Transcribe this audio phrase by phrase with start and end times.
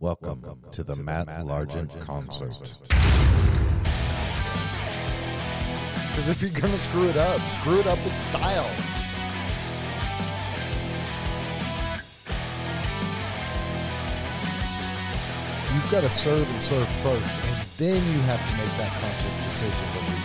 [0.00, 2.72] Welcome, to the Matt, Largent, concert.
[6.08, 8.70] Because if you're going to screw it up, screw it up with style.
[15.74, 19.34] You've got to serve and serve first, and then you have to make that conscious
[19.44, 20.24] decision to leave.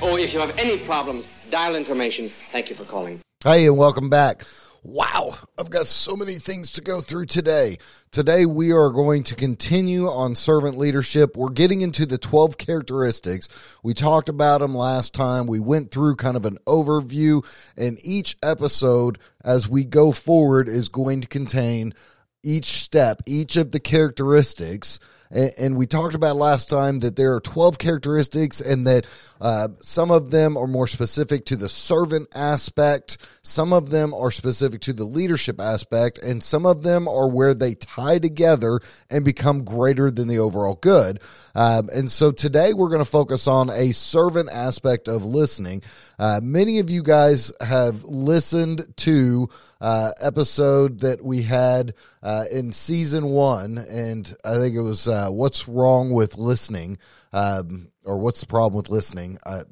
[0.00, 2.32] Oh, if you have any problems, dial information.
[2.52, 3.20] Thank you for calling.
[3.42, 4.44] Hey, and welcome back.
[4.82, 7.78] Wow, I've got so many things to go through today.
[8.10, 11.38] Today, we are going to continue on servant leadership.
[11.38, 13.48] We're getting into the 12 characteristics.
[13.82, 15.46] We talked about them last time.
[15.46, 17.42] We went through kind of an overview,
[17.78, 21.94] and each episode, as we go forward, is going to contain
[22.42, 27.40] each step, each of the characteristics and, we talked about last time that there are
[27.40, 29.06] 12 characteristics and that
[29.40, 34.30] uh, some of them are more specific to the servant aspect, some of them are
[34.30, 39.24] specific to the leadership aspect, and some of them are where they tie together and
[39.24, 41.20] become greater than the overall good.
[41.54, 45.82] Um, and so today we're going to focus on a servant aspect of listening.
[46.18, 49.48] Uh, many of you guys have listened to
[49.80, 55.30] uh, episode that we had uh, in season one, and I think it was uh,
[55.30, 56.98] "What's Wrong with Listening,"
[57.32, 59.62] um, or "What's the Problem with Listening." I,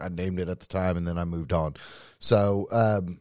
[0.00, 1.74] I named it at the time, and then I moved on.
[2.18, 3.20] So, um,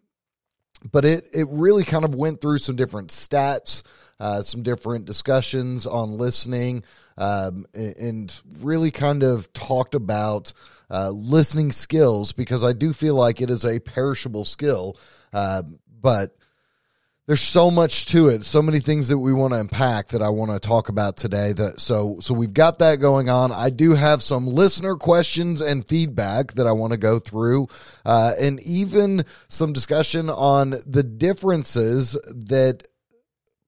[0.92, 3.84] but it it really kind of went through some different stats,
[4.20, 6.84] uh, some different discussions on listening,
[7.18, 10.54] um, and really kind of talked about
[10.90, 14.98] uh, listening skills because I do feel like it is a perishable skill.
[15.34, 15.64] Uh,
[16.02, 16.36] but
[17.28, 20.30] there's so much to it, so many things that we want to unpack that I
[20.30, 21.54] want to talk about today.
[21.54, 23.52] That so so we've got that going on.
[23.52, 27.68] I do have some listener questions and feedback that I want to go through,
[28.06, 32.88] uh, and even some discussion on the differences that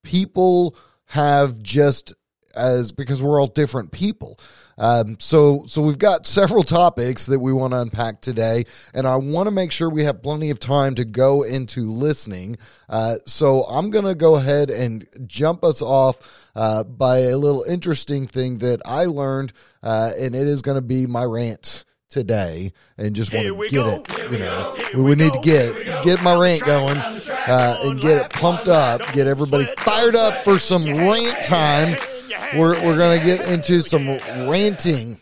[0.03, 2.13] people have just
[2.55, 4.39] as because we're all different people.
[4.77, 9.15] Um, so, so we've got several topics that we want to unpack today, and I
[9.17, 12.57] want to make sure we have plenty of time to go into listening.
[12.89, 17.63] Uh, so I'm going to go ahead and jump us off uh, by a little
[17.63, 22.71] interesting thing that I learned, uh, and it is going to be my rant today
[22.95, 23.89] and just want to get go.
[23.89, 24.75] it Here you know.
[24.93, 29.01] we, we need to get get my rant going uh, and get it pumped up
[29.13, 31.97] get everybody fired up for some rant time
[32.55, 34.07] we're, we're to get into some
[34.49, 35.19] ranting.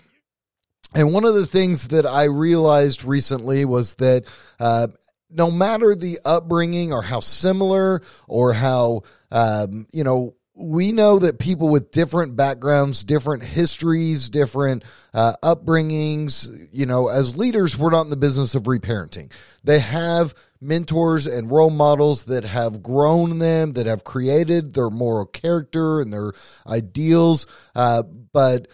[0.94, 4.26] And one of the things that I realized recently was that
[4.60, 4.88] uh,
[5.30, 11.40] no matter the upbringing or how similar or how, um, you know, we know that
[11.40, 14.84] people with different backgrounds, different histories, different
[15.14, 19.32] uh, upbringings, you know, as leaders, we're not in the business of reparenting.
[19.64, 25.26] They have mentors and role models that have grown them, that have created their moral
[25.26, 26.34] character and their
[26.68, 27.48] ideals.
[27.76, 28.68] Uh, but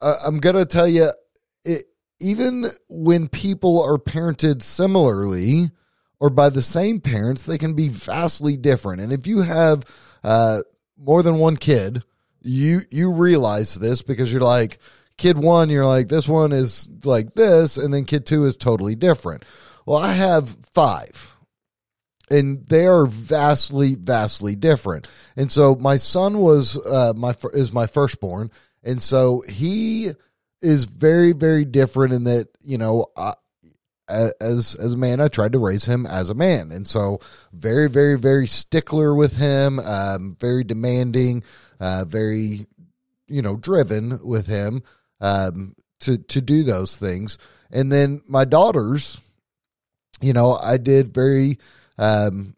[0.00, 1.12] uh, I'm going to tell you,
[1.64, 1.84] it,
[2.18, 5.70] even when people are parented similarly
[6.18, 9.02] or by the same parents, they can be vastly different.
[9.02, 9.84] And if you have
[10.22, 10.62] uh,
[10.96, 12.02] more than one kid,
[12.40, 14.78] you you realize this because you're like
[15.16, 18.94] kid one, you're like this one is like this, and then kid two is totally
[18.94, 19.44] different.
[19.86, 21.33] Well, I have five
[22.30, 25.08] and they are vastly, vastly different.
[25.36, 28.50] And so my son was uh, my is my firstborn,
[28.82, 30.12] and so he
[30.62, 33.06] is very, very different in that you know.
[33.16, 33.34] I,
[34.08, 37.20] as as a man, I tried to raise him as a man, and so
[37.52, 41.42] very, very, very stickler with him, um, very demanding,
[41.80, 42.66] uh, very,
[43.28, 44.82] you know, driven with him
[45.22, 47.38] um, to to do those things.
[47.70, 49.20] And then my daughters,
[50.20, 51.58] you know, I did very
[51.98, 52.54] um,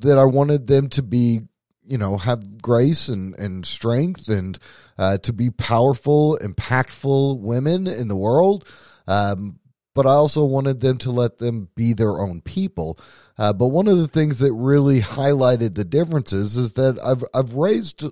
[0.00, 1.40] that I wanted them to be,
[1.84, 4.58] you know, have grace and, and strength and
[4.98, 8.68] uh, to be powerful, impactful women in the world.
[9.06, 9.58] Um,
[9.94, 12.98] but I also wanted them to let them be their own people.
[13.38, 17.54] Uh, but one of the things that really highlighted the differences is that I've I've
[17.54, 18.04] raised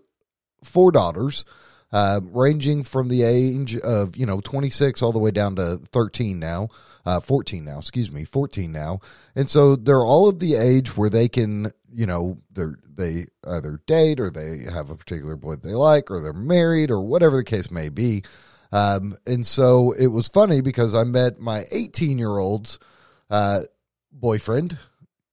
[0.64, 1.44] four daughters,
[1.92, 6.38] uh, ranging from the age of you know 26 all the way down to 13
[6.38, 6.68] now
[7.04, 9.00] uh, 14 now excuse me 14 now.
[9.34, 13.80] And so they're all of the age where they can you know they're they either
[13.86, 17.44] date or they have a particular boy they like or they're married or whatever the
[17.44, 18.22] case may be.
[18.70, 22.78] Um, and so it was funny because i met my 18 year old's
[23.30, 23.60] uh,
[24.10, 24.78] boyfriend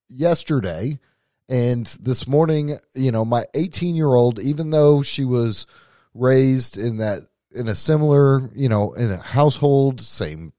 [0.07, 0.99] yesterday.
[1.47, 5.65] And this morning you know my 18 year old even though she was
[6.13, 10.53] raised in that in a similar, you know, in a household, same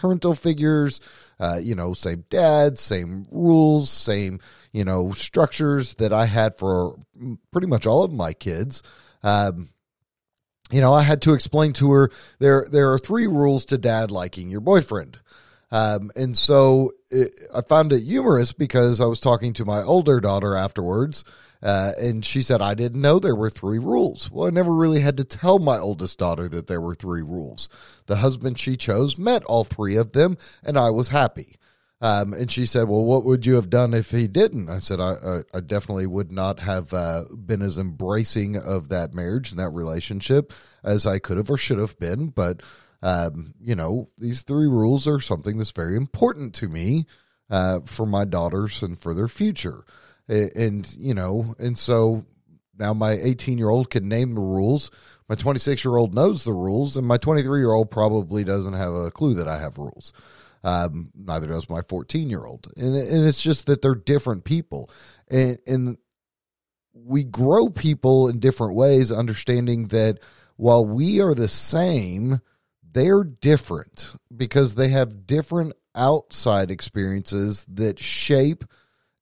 [0.00, 1.00] parental figures,
[1.40, 4.40] uh, you know, same dads, same rules, same,
[4.72, 6.96] you know, structures that I had for
[7.52, 8.82] pretty much all of my kids.
[9.22, 9.70] Um,
[10.70, 14.10] you know, I had to explain to her there there are three rules to dad
[14.10, 15.20] liking your boyfriend.
[15.70, 20.20] Um, and so it, I found it humorous because I was talking to my older
[20.20, 21.24] daughter afterwards,
[21.62, 24.30] uh, and she said, I didn't know there were three rules.
[24.30, 27.68] Well, I never really had to tell my oldest daughter that there were three rules.
[28.06, 31.56] The husband she chose met all three of them, and I was happy.
[32.00, 35.00] Um, and she said, "Well, what would you have done if he didn't?" I said,
[35.00, 39.58] "I, I, I definitely would not have uh, been as embracing of that marriage and
[39.58, 40.52] that relationship
[40.82, 42.60] as I could have or should have been." But
[43.04, 47.04] um, you know, these three rules are something that's very important to me
[47.50, 49.84] uh, for my daughters and for their future.
[50.26, 52.24] And you know, and so
[52.78, 54.90] now my 18 year old can name the rules.
[55.28, 58.94] My 26 year old knows the rules, and my 23 year old probably doesn't have
[58.94, 60.14] a clue that I have rules.
[60.62, 62.72] Um, neither does my 14 year old.
[62.78, 64.90] And, and it's just that they're different people.
[65.30, 65.98] And, and
[66.94, 70.20] we grow people in different ways, understanding that
[70.56, 72.40] while we are the same,
[72.94, 78.64] they're different because they have different outside experiences that shape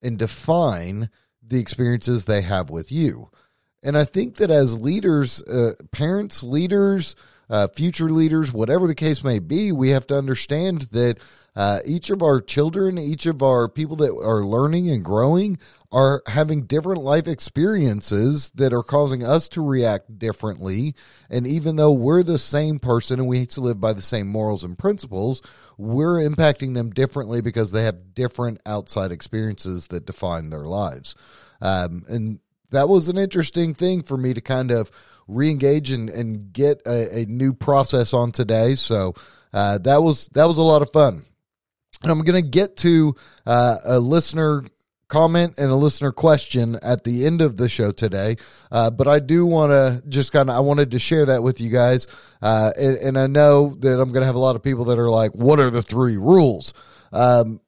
[0.02, 1.10] and define
[1.46, 3.30] the experiences they have with you.
[3.82, 7.16] And I think that as leaders, uh, parents, leaders,
[7.50, 11.18] uh, future leaders, whatever the case may be, we have to understand that
[11.54, 15.58] uh, each of our children, each of our people that are learning and growing
[15.90, 20.94] are having different life experiences that are causing us to react differently.
[21.28, 24.64] And even though we're the same person and we to live by the same morals
[24.64, 25.42] and principles,
[25.76, 31.14] we're impacting them differently because they have different outside experiences that define their lives.
[31.60, 32.40] Um, and
[32.70, 34.90] that was an interesting thing for me to kind of
[35.28, 38.74] re-engage and, and get a, a new process on today.
[38.74, 39.14] So
[39.52, 41.26] uh, that was that was a lot of fun.
[42.10, 43.14] I'm going to get to
[43.46, 44.64] uh, a listener
[45.12, 48.36] comment and a listener question at the end of the show today.
[48.70, 51.60] Uh, but I do want to just kind of, I wanted to share that with
[51.60, 52.06] you guys.
[52.40, 54.98] Uh, and, and, I know that I'm going to have a lot of people that
[54.98, 56.72] are like, what are the three rules?
[57.12, 57.60] Um,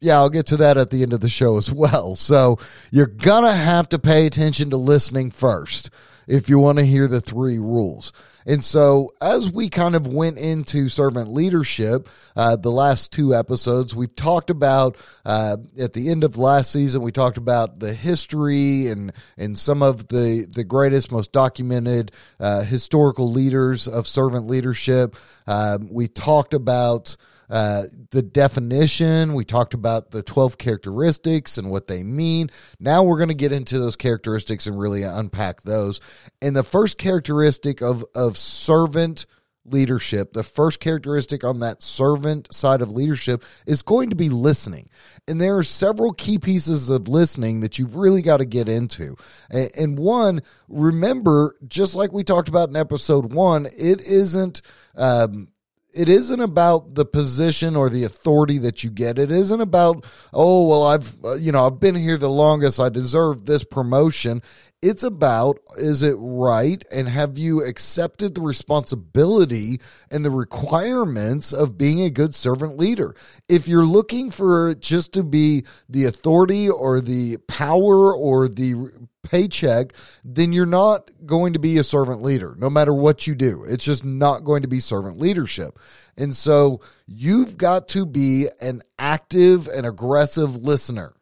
[0.00, 2.16] yeah, I'll get to that at the end of the show as well.
[2.30, 2.58] So
[2.90, 5.90] you're going to have to pay attention to listening first
[6.26, 8.12] if you want to hear the three rules.
[8.50, 13.94] And so, as we kind of went into servant leadership, uh, the last two episodes,
[13.94, 18.88] we've talked about uh, at the end of last season, we talked about the history
[18.88, 22.10] and and some of the the greatest, most documented
[22.40, 25.14] uh, historical leaders of servant leadership.
[25.46, 27.16] Um, we talked about
[27.50, 29.34] uh, the definition.
[29.34, 32.50] We talked about the 12 characteristics and what they mean.
[32.78, 36.00] Now we're going to get into those characteristics and really unpack those.
[36.40, 39.26] And the first characteristic of, of servant
[39.64, 44.88] leadership, the first characteristic on that servant side of leadership is going to be listening.
[45.28, 49.16] And there are several key pieces of listening that you've really got to get into.
[49.50, 54.62] And one, remember, just like we talked about in episode one, it isn't,
[54.96, 55.48] um,
[55.92, 59.18] it isn't about the position or the authority that you get.
[59.18, 62.80] It isn't about, oh, well, I've, uh, you know, I've been here the longest.
[62.80, 64.42] I deserve this promotion.
[64.82, 66.82] It's about, is it right?
[66.90, 69.78] And have you accepted the responsibility
[70.10, 73.14] and the requirements of being a good servant leader?
[73.46, 78.90] If you're looking for just to be the authority or the power or the
[79.22, 79.92] paycheck,
[80.24, 83.64] then you're not going to be a servant leader, no matter what you do.
[83.64, 85.78] It's just not going to be servant leadership.
[86.16, 91.14] And so you've got to be an active and aggressive listener.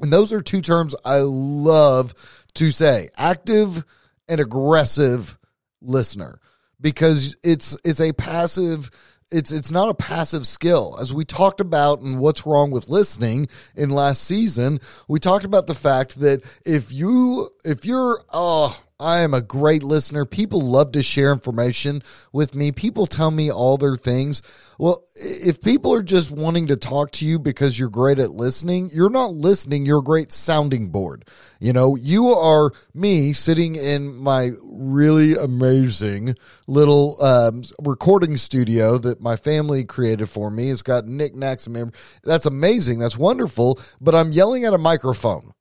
[0.00, 2.14] And those are two terms I love
[2.54, 3.84] to say active
[4.28, 5.38] and aggressive
[5.82, 6.40] listener
[6.80, 8.90] because it's it's a passive
[9.30, 10.96] it's it's not a passive skill.
[11.00, 15.66] As we talked about and what's wrong with listening in last season, we talked about
[15.66, 20.26] the fact that if you if you're oh I am a great listener.
[20.26, 22.02] People love to share information
[22.32, 22.70] with me.
[22.70, 24.42] People tell me all their things.
[24.78, 28.90] Well, if people are just wanting to talk to you because you're great at listening,
[28.92, 29.86] you're not listening.
[29.86, 31.24] You're a great sounding board.
[31.60, 39.20] You know, you are me sitting in my really amazing little um, recording studio that
[39.20, 40.70] my family created for me.
[40.70, 42.98] It's got knickknacks and that's amazing.
[42.98, 43.80] That's wonderful.
[44.00, 45.52] But I'm yelling at a microphone.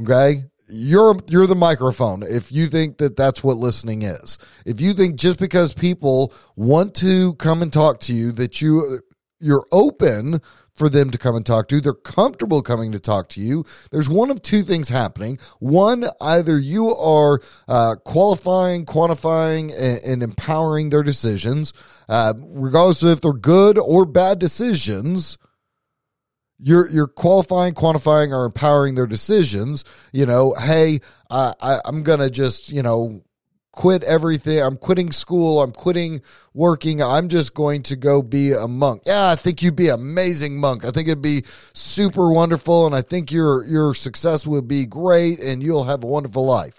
[0.00, 4.94] Okay you're you're the microphone if you think that that's what listening is if you
[4.94, 9.00] think just because people want to come and talk to you that you
[9.38, 10.40] you're open
[10.74, 11.80] for them to come and talk to.
[11.80, 13.64] They're comfortable coming to talk to you.
[13.90, 15.38] There's one of two things happening.
[15.58, 21.72] One, either you are uh, qualifying, quantifying, and, and, empowering their decisions,
[22.08, 25.36] uh, regardless of if they're good or bad decisions
[26.58, 29.84] you're you're qualifying, quantifying, or empowering their decisions.
[30.12, 33.22] You know, hey, I, I I'm gonna just you know
[33.72, 34.60] quit everything.
[34.60, 35.62] I'm quitting school.
[35.62, 36.20] I'm quitting
[36.54, 37.02] working.
[37.02, 39.02] I'm just going to go be a monk.
[39.06, 40.84] Yeah, I think you'd be amazing monk.
[40.84, 45.40] I think it'd be super wonderful, and I think your your success would be great,
[45.40, 46.78] and you'll have a wonderful life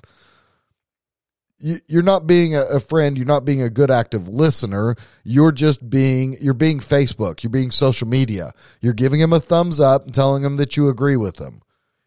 [1.63, 4.95] you're not being a friend you're not being a good active listener.
[5.23, 8.53] You're just being you're being facebook you're being social media.
[8.81, 11.61] You're giving them a thumbs up and telling them that you agree with them.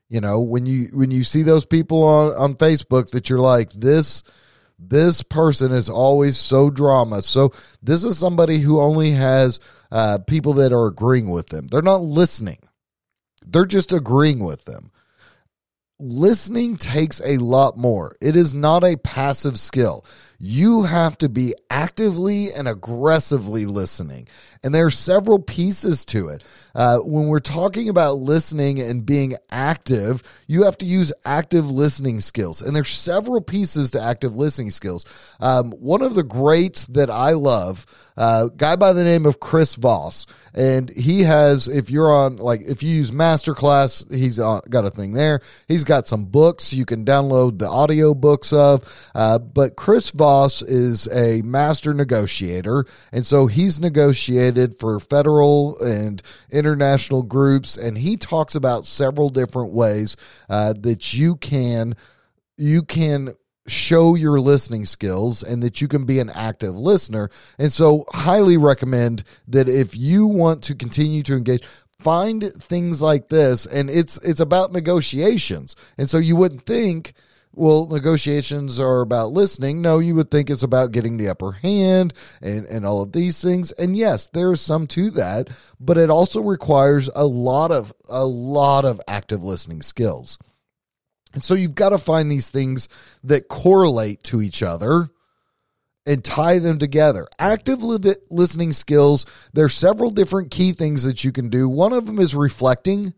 [0.09, 3.73] You know when you when you see those people on on facebook that you're like
[3.73, 4.23] this
[4.79, 7.23] this person is always so drama.
[7.23, 9.59] So this is somebody who only has
[9.91, 11.67] uh, people that are agreeing with them.
[11.67, 12.59] They're not listening.
[13.47, 14.91] They're just agreeing with them
[15.99, 18.15] listening takes a lot more.
[18.21, 20.05] It is not a passive skill.
[20.39, 24.29] You have to be actively and aggressively listening.
[24.63, 26.45] And there are several pieces to it.
[26.75, 32.21] Uh, when we're talking about listening and being active, you have to use active listening
[32.21, 32.61] skills.
[32.61, 35.05] And there's several pieces to active listening skills.
[35.41, 37.87] Um, one of the greats that I love,
[38.19, 40.27] uh, guy by the name of Chris Voss,
[40.57, 45.13] and he has, if you're on, like, if you use Masterclass, he's got a thing
[45.13, 45.41] there.
[45.69, 49.11] He's got some books you can download the audio books of.
[49.15, 56.23] Uh, but Chris Voss is a master negotiator, and so he's negotiated for federal and
[56.51, 60.17] international groups, and he talks about several different ways
[60.49, 61.95] uh, that you can
[62.57, 63.35] you can
[63.67, 67.29] show your listening skills and that you can be an active listener.
[67.59, 71.65] And so, highly recommend that if you want to continue to engage,
[71.99, 75.75] find things like this and it's it's about negotiations.
[75.99, 77.15] And so you wouldn't think
[77.57, 79.81] well, negotiations are about listening.
[79.81, 83.41] No, you would think it's about getting the upper hand and, and all of these
[83.41, 83.73] things.
[83.73, 85.49] And yes, there is some to that,
[85.81, 90.39] but it also requires a lot of a lot of active listening skills.
[91.37, 92.89] And so you've got to find these things
[93.25, 95.11] that correlate to each other
[96.07, 97.29] and tie them together.
[97.39, 101.69] Active listening skills, there's several different key things that you can do.
[101.69, 103.13] One of them is reflecting.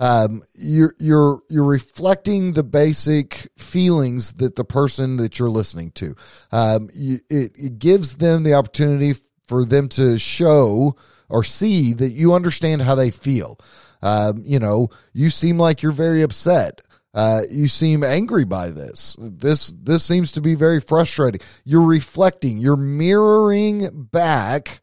[0.00, 6.16] Um, you're you're you're reflecting the basic feelings that the person that you're listening to.
[6.50, 9.14] Um, you, it, it gives them the opportunity
[9.46, 10.96] for them to show
[11.28, 13.60] or see that you understand how they feel.
[14.04, 16.82] Um, you know, you seem like you're very upset.
[17.14, 19.16] Uh, you seem angry by this.
[19.20, 21.40] This this seems to be very frustrating.
[21.64, 22.58] You're reflecting.
[22.58, 24.80] You're mirroring back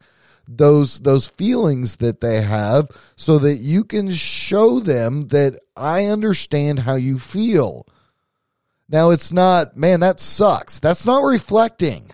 [0.48, 6.80] those those feelings that they have, so that you can show them that I understand
[6.80, 7.86] how you feel.
[8.88, 10.80] Now it's not, man, that sucks.
[10.80, 12.10] That's not reflecting.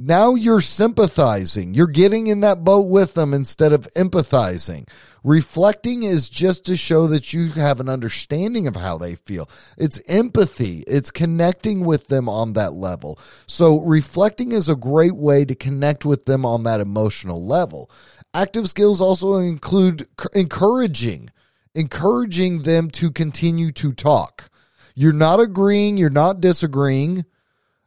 [0.00, 1.74] Now you're sympathizing.
[1.74, 4.88] You're getting in that boat with them instead of empathizing.
[5.24, 9.50] Reflecting is just to show that you have an understanding of how they feel.
[9.76, 10.84] It's empathy.
[10.86, 13.18] It's connecting with them on that level.
[13.48, 17.90] So reflecting is a great way to connect with them on that emotional level.
[18.32, 21.30] Active skills also include encouraging,
[21.74, 24.48] encouraging them to continue to talk.
[24.94, 27.24] You're not agreeing, you're not disagreeing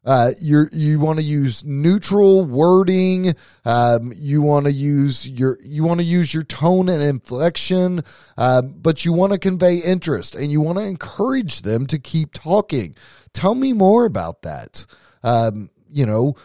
[0.03, 3.35] uh, you you want to use neutral wording.
[3.65, 8.01] Um, you want to use your you want to use your tone and inflection,
[8.37, 12.33] uh, but you want to convey interest and you want to encourage them to keep
[12.33, 12.95] talking.
[13.33, 14.85] Tell me more about that.
[15.23, 16.35] Um, you know,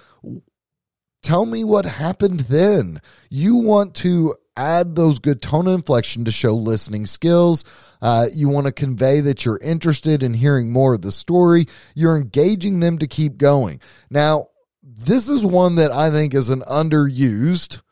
[1.23, 3.01] tell me what happened then.
[3.31, 7.65] You want to add those good tone and inflection to show listening skills.
[8.01, 11.67] Uh, you want to convey that you're interested in hearing more of the story.
[11.95, 13.81] You're engaging them to keep going.
[14.11, 14.47] Now,
[14.83, 17.83] this is one that I think is an underused.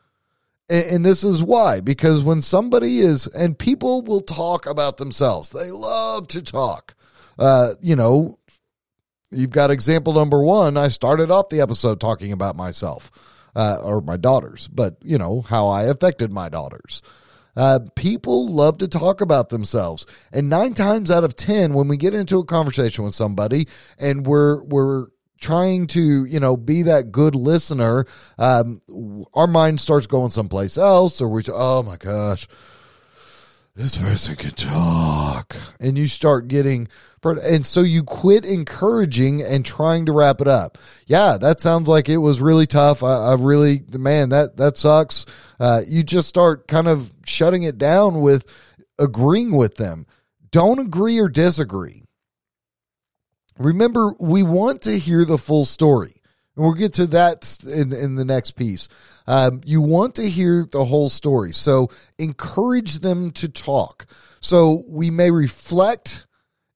[0.67, 5.69] And, this is why, because when somebody is, and people will talk about themselves, they
[5.69, 6.95] love to talk.
[7.37, 8.39] Uh, you know,
[9.29, 10.75] you've got example number one.
[10.75, 13.11] I started off the episode talking about myself
[13.55, 17.01] uh, or my daughters, but you know how I affected my daughters.
[17.55, 21.97] Uh, people love to talk about themselves, and nine times out of ten, when we
[21.97, 25.07] get into a conversation with somebody and we're we're
[25.39, 28.05] trying to you know be that good listener,
[28.37, 28.81] um,
[29.33, 32.47] our mind starts going someplace else, or we oh my gosh,
[33.75, 35.55] this person can talk.
[35.79, 36.87] and you start getting
[37.23, 40.77] and so you quit encouraging and trying to wrap it up.
[41.07, 43.03] Yeah that sounds like it was really tough.
[43.03, 45.25] I, I really man that that sucks.
[45.59, 48.45] Uh, you just start kind of shutting it down with
[48.99, 50.05] agreeing with them.
[50.51, 52.03] Don't agree or disagree.
[53.57, 56.14] Remember we want to hear the full story
[56.55, 58.87] and we'll get to that in, in the next piece
[59.27, 61.51] um, you want to hear the whole story.
[61.51, 64.05] So encourage them to talk.
[64.39, 66.27] So we may reflect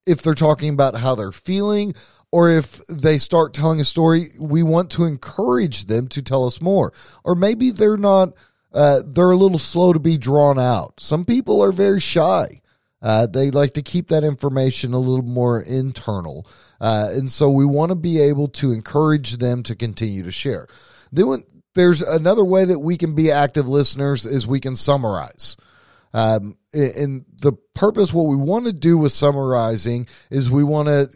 [0.05, 1.93] if they're talking about how they're feeling
[2.31, 6.61] or if they start telling a story, we want to encourage them to tell us
[6.61, 6.93] more.
[7.23, 8.33] Or maybe they're not,
[8.71, 10.99] uh, they're a little slow to be drawn out.
[10.99, 12.58] Some people are very shy.
[13.01, 16.45] Uh, they like to keep that information a little more internal.
[16.81, 20.67] Uh, and so we want to be able to encourage them to continue to share.
[21.11, 21.43] Then,
[21.75, 25.55] there's another way that we can be active listeners is we can summarize.
[26.13, 31.09] Um, and the purpose, what we want to do with summarizing is we want to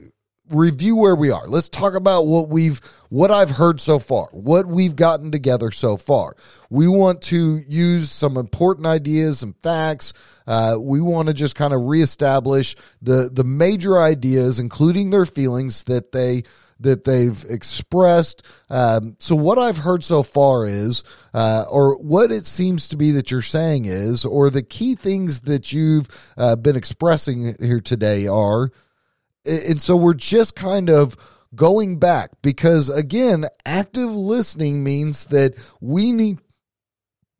[0.53, 1.47] review where we are.
[1.47, 2.79] Let's talk about what we've,
[3.09, 6.35] what I've heard so far, what we've gotten together so far.
[6.69, 10.13] We want to use some important ideas and facts.
[10.47, 15.83] Uh, we want to just kind of reestablish the, the major ideas, including their feelings
[15.85, 16.43] that they
[16.79, 18.43] that they've expressed.
[18.69, 23.11] Um, so what I've heard so far is, uh, or what it seems to be
[23.11, 26.07] that you're saying is, or the key things that you've
[26.37, 28.69] uh, been expressing here today are,
[29.45, 31.17] and so we're just kind of
[31.55, 36.39] going back because again, active listening means that we need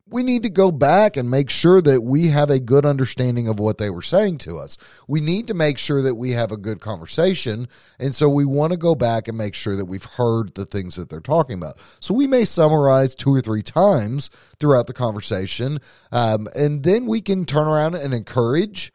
[0.06, 3.58] we need to go back and make sure that we have a good understanding of
[3.58, 4.76] what they were saying to us.
[5.08, 7.68] We need to make sure that we have a good conversation.
[7.98, 10.96] And so we want to go back and make sure that we've heard the things
[10.96, 11.78] that they're talking about.
[12.00, 14.30] So we may summarize two or three times
[14.60, 15.80] throughout the conversation.
[16.12, 18.92] Um, and then we can turn around and encourage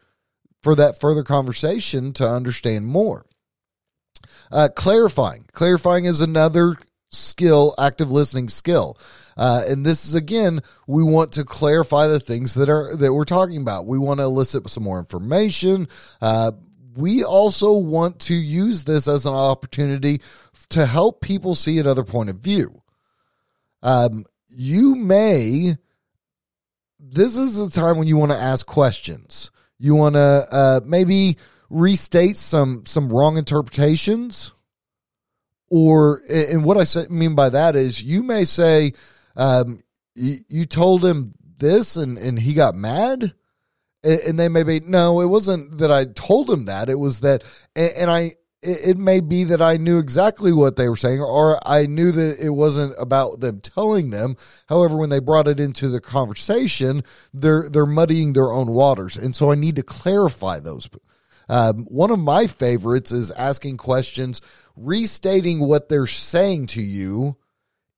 [0.62, 3.26] for that further conversation to understand more.
[4.52, 5.46] Uh, clarifying.
[5.54, 6.78] Clarifying is another
[7.12, 8.98] skill, active listening skill.
[9.38, 13.24] Uh, and this is again, we want to clarify the things that are that we're
[13.24, 13.86] talking about.
[13.86, 15.88] We want to elicit some more information.
[16.22, 16.52] Uh,
[16.96, 20.22] we also want to use this as an opportunity
[20.70, 22.82] to help people see another point of view.
[23.82, 25.78] Um, you may.
[27.00, 29.52] This is the time when you want to ask questions.
[29.80, 31.38] You want to uh, maybe
[31.70, 34.54] restate some some wrong interpretations
[35.70, 38.94] or and what I say, mean by that is you may say
[39.36, 39.80] um,
[40.16, 43.34] you, you told him this and, and he got mad.
[44.02, 46.90] And, they may be, no, it wasn't that I told him that.
[46.90, 47.44] It was that,
[47.76, 51.60] and I, it, it may be that I knew exactly what they were saying, or
[51.68, 54.36] I knew that it wasn't about them telling them.
[54.68, 59.36] However, when they brought it into the conversation, they're they're muddying their own waters, and
[59.36, 60.90] so I need to clarify those.
[61.48, 64.40] Um, one of my favorites is asking questions,
[64.76, 67.38] restating what they're saying to you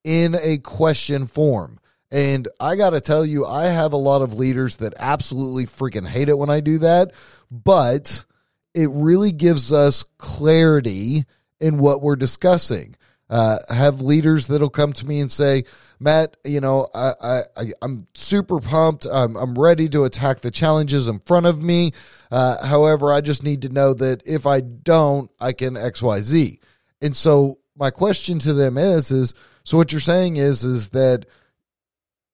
[0.04, 1.80] in a question form.
[2.12, 6.08] And I got to tell you, I have a lot of leaders that absolutely freaking
[6.08, 7.12] hate it when I do that,
[7.50, 8.26] but
[8.73, 11.25] it really gives us clarity
[11.60, 12.95] in what we're discussing.
[13.29, 15.63] Uh, have leaders that'll come to me and say,
[16.01, 17.13] Matt, you know, I,
[17.55, 19.05] I, I'm super pumped.
[19.05, 21.91] I'm, I'm ready to attack the challenges in front of me.
[22.29, 26.19] Uh, however, I just need to know that if I don't, I can X, Y,
[26.19, 26.60] Z.
[27.01, 31.25] And so my question to them is, is so what you're saying is is that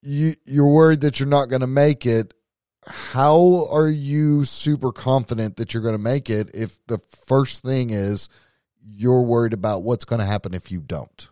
[0.01, 2.33] you you're worried that you're not going to make it.
[2.87, 7.89] How are you super confident that you're going to make it if the first thing
[7.89, 8.29] is
[8.81, 11.29] you're worried about what's going to happen if you don't?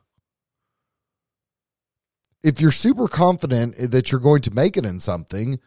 [2.43, 5.59] If you're super confident that you're going to make it in something,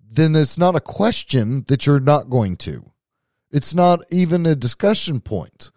[0.00, 2.92] then it's not a question that you're not going to.
[3.50, 5.70] It's not even a discussion point.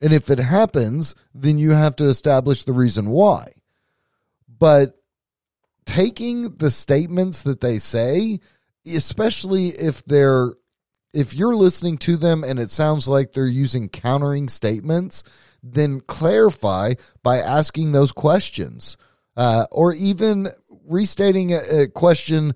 [0.00, 3.52] And if it happens, then you have to establish the reason why.
[4.48, 4.96] But
[5.84, 8.40] taking the statements that they say,
[8.86, 10.52] especially if they're
[11.12, 15.22] if you're listening to them and it sounds like they're using countering statements,
[15.62, 18.96] then clarify by asking those questions,
[19.36, 20.48] uh, or even
[20.86, 22.54] restating a, a question,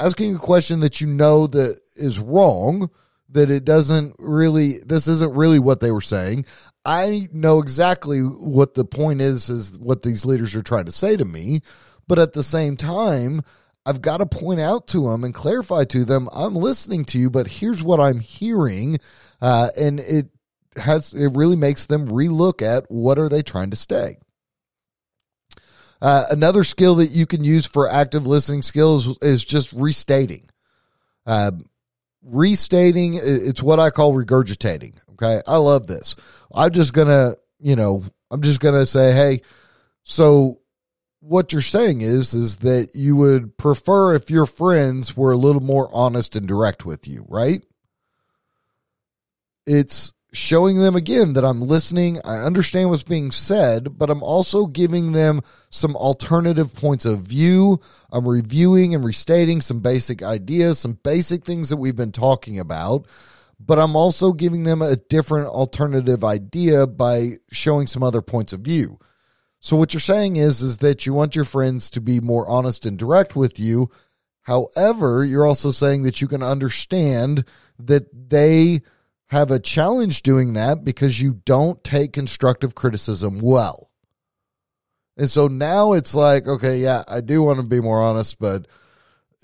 [0.00, 2.90] asking a question that you know that is wrong
[3.28, 6.44] that it doesn't really this isn't really what they were saying.
[6.84, 11.16] I know exactly what the point is is what these leaders are trying to say
[11.16, 11.60] to me
[12.06, 13.42] but at the same time
[13.86, 17.30] i've got to point out to them and clarify to them i'm listening to you
[17.30, 18.98] but here's what i'm hearing
[19.40, 20.28] uh, and it
[20.76, 24.16] has it really makes them relook at what are they trying to stay.
[26.02, 30.48] uh, another skill that you can use for active listening skills is just restating
[31.26, 31.52] uh,
[32.24, 34.94] restating, it's what I call regurgitating.
[35.12, 35.40] Okay.
[35.46, 36.16] I love this.
[36.52, 39.42] I'm just going to, you know, I'm just going to say, hey,
[40.04, 40.60] so
[41.26, 45.62] what you're saying is is that you would prefer if your friends were a little
[45.62, 47.64] more honest and direct with you, right?
[49.66, 54.66] It's showing them again that I'm listening, I understand what's being said, but I'm also
[54.66, 57.80] giving them some alternative points of view.
[58.12, 63.06] I'm reviewing and restating some basic ideas, some basic things that we've been talking about,
[63.58, 68.60] but I'm also giving them a different alternative idea by showing some other points of
[68.60, 68.98] view.
[69.64, 72.84] So what you're saying is is that you want your friends to be more honest
[72.84, 73.90] and direct with you.
[74.42, 77.46] However, you're also saying that you can understand
[77.78, 78.82] that they
[79.28, 83.90] have a challenge doing that because you don't take constructive criticism well.
[85.16, 88.68] And so now it's like, okay, yeah, I do want to be more honest, but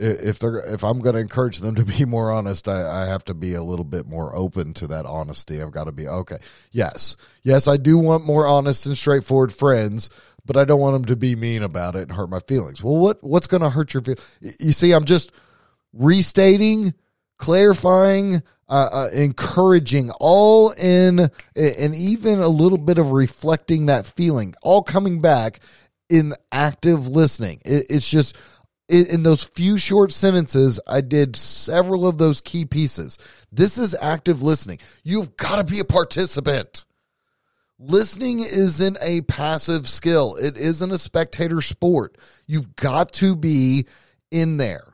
[0.01, 3.25] if they're if I'm going to encourage them to be more honest, I, I have
[3.27, 5.63] to be a little bit more open to that honesty.
[5.63, 6.39] I've got to be okay.
[6.73, 10.11] Yes, yes, I do want more honest and straightforward friends,
[10.45, 12.83] but I don't want them to be mean about it and hurt my feelings.
[12.83, 14.37] Well, what what's going to hurt your feelings?
[14.59, 15.33] You see, I'm just
[15.93, 16.95] restating,
[17.39, 24.55] clarifying, uh, uh, encouraging, all in, and even a little bit of reflecting that feeling,
[24.63, 25.61] all coming back
[26.09, 27.61] in active listening.
[27.65, 28.37] It, it's just
[28.91, 33.19] in those few short sentences, I did several of those key pieces.
[33.53, 34.79] This is active listening.
[35.05, 36.85] You've got to be a participant.
[37.79, 42.19] Listening isn't a passive skill, it isn't a spectator sport.
[42.47, 43.87] You've got to be
[44.31, 44.85] in there.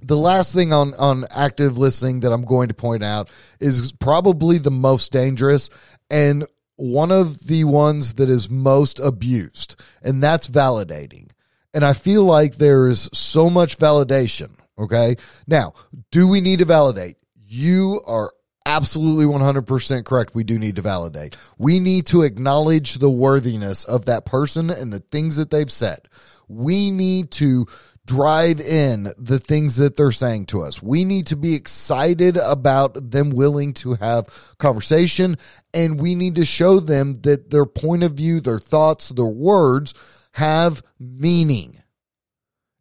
[0.00, 4.58] The last thing on, on active listening that I'm going to point out is probably
[4.58, 5.70] the most dangerous
[6.10, 6.44] and
[6.76, 11.30] one of the ones that is most abused, and that's validating.
[11.74, 14.52] And I feel like there's so much validation.
[14.78, 15.16] Okay.
[15.46, 15.74] Now,
[16.10, 17.16] do we need to validate?
[17.46, 18.32] You are
[18.66, 20.34] absolutely 100% correct.
[20.34, 21.36] We do need to validate.
[21.58, 26.08] We need to acknowledge the worthiness of that person and the things that they've said.
[26.48, 27.66] We need to
[28.06, 30.82] drive in the things that they're saying to us.
[30.82, 34.26] We need to be excited about them willing to have
[34.58, 35.38] conversation
[35.72, 39.94] and we need to show them that their point of view, their thoughts, their words
[40.34, 41.80] have meaning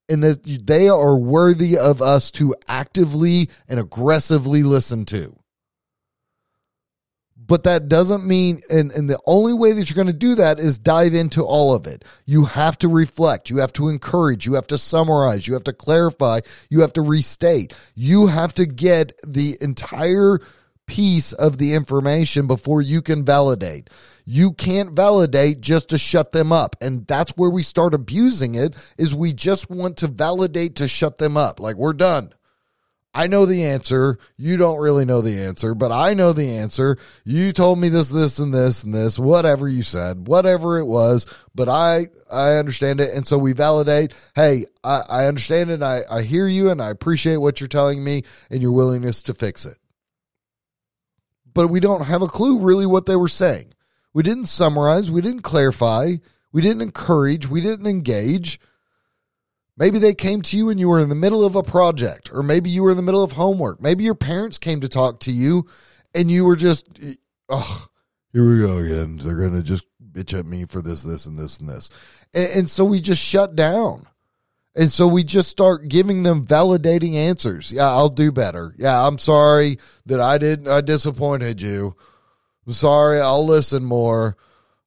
[0.10, 5.38] and that they are worthy of us to actively and aggressively listen to.
[7.36, 10.60] But that doesn't mean, and, and the only way that you're going to do that
[10.60, 12.04] is dive into all of it.
[12.26, 15.74] You have to reflect, you have to encourage, you have to summarize, you have to
[15.74, 16.40] clarify,
[16.70, 17.76] you have to restate.
[17.94, 20.40] You have to get the entire
[20.86, 23.90] piece of the information before you can validate.
[24.26, 26.76] You can't validate just to shut them up.
[26.82, 31.18] And that's where we start abusing it is we just want to validate to shut
[31.18, 31.60] them up.
[31.60, 32.34] Like we're done.
[33.16, 34.18] I know the answer.
[34.38, 36.98] You don't really know the answer, but I know the answer.
[37.24, 41.28] You told me this, this, and this, and this, whatever you said, whatever it was,
[41.54, 43.14] but I, I understand it.
[43.14, 45.84] And so we validate, hey, I, I understand it.
[45.84, 49.36] I, I hear you and I appreciate what you're telling me and your willingness to
[49.36, 49.78] fix it.
[51.54, 53.74] But we don't have a clue really what they were saying.
[54.14, 55.10] We didn't summarize.
[55.12, 56.16] We didn't clarify.
[56.52, 57.50] We didn't encourage.
[57.50, 58.60] We didn't engage.
[59.76, 62.44] Maybe they came to you and you were in the middle of a project, or
[62.44, 63.82] maybe you were in the middle of homework.
[63.82, 65.68] Maybe your parents came to talk to you
[66.14, 66.88] and you were just,
[67.50, 67.88] oh,
[68.32, 69.18] here we go again.
[69.18, 71.90] They're going to just bitch at me for this, this, and this, and this.
[72.36, 74.06] And, and so we just shut down.
[74.76, 77.72] And so we just start giving them validating answers.
[77.72, 78.74] Yeah, I'll do better.
[78.78, 81.96] Yeah, I'm sorry that I didn't, I disappointed you.
[82.66, 83.20] I'm sorry.
[83.20, 84.38] I'll listen more.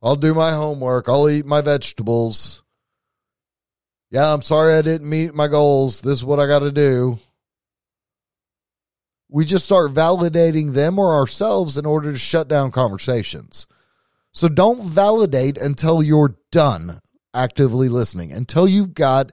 [0.02, 1.08] I'll do my homework.
[1.08, 2.62] I'll eat my vegetables.
[4.10, 6.00] Yeah, I'm sorry I didn't meet my goals.
[6.00, 7.18] This is what I got to do.
[9.28, 13.66] We just start validating them or ourselves in order to shut down conversations.
[14.32, 17.00] So don't validate until you're done
[17.34, 19.32] actively listening, until you've got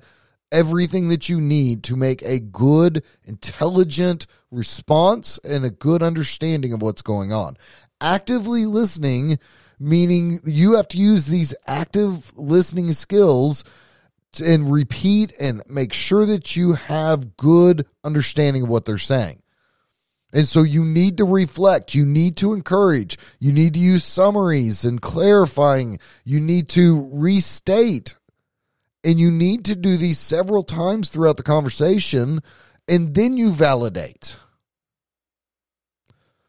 [0.54, 6.82] everything that you need to make a good, intelligent response and a good understanding of
[6.82, 7.58] what's going on.
[8.00, 9.40] Actively listening,
[9.80, 13.66] meaning you have to use these active listening skills
[14.44, 19.42] and repeat and make sure that you have good understanding of what they're saying.
[20.32, 24.84] And so you need to reflect, you need to encourage, you need to use summaries
[24.84, 28.16] and clarifying, you need to restate,
[29.04, 32.42] and you need to do these several times throughout the conversation,
[32.88, 34.38] and then you validate.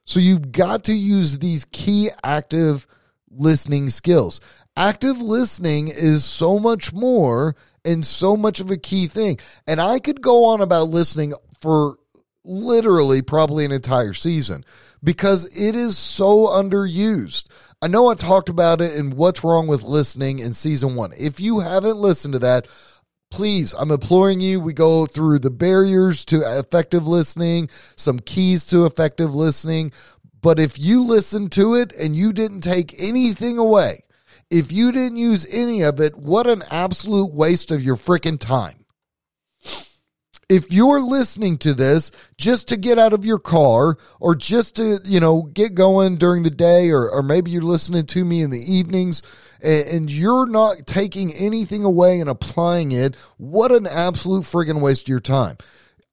[0.04, 2.86] So you've got to use these key active
[3.30, 4.40] listening skills.
[4.76, 9.38] Active listening is so much more and so much of a key thing.
[9.66, 11.96] And I could go on about listening for
[12.44, 14.64] literally probably an entire season
[15.02, 17.44] because it is so underused.
[17.82, 21.12] I know I talked about it in What's Wrong with Listening in season one.
[21.18, 22.68] If you haven't listened to that,
[23.30, 24.60] please, I'm imploring you.
[24.60, 29.92] We go through the barriers to effective listening, some keys to effective listening.
[30.40, 34.04] But if you listen to it and you didn't take anything away,
[34.50, 38.83] if you didn't use any of it, what an absolute waste of your freaking time
[40.48, 45.00] if you're listening to this just to get out of your car or just to,
[45.04, 48.50] you know, get going during the day, or, or maybe you're listening to me in
[48.50, 49.22] the evenings
[49.62, 55.04] and, and you're not taking anything away and applying it, what an absolute friggin' waste
[55.04, 55.56] of your time.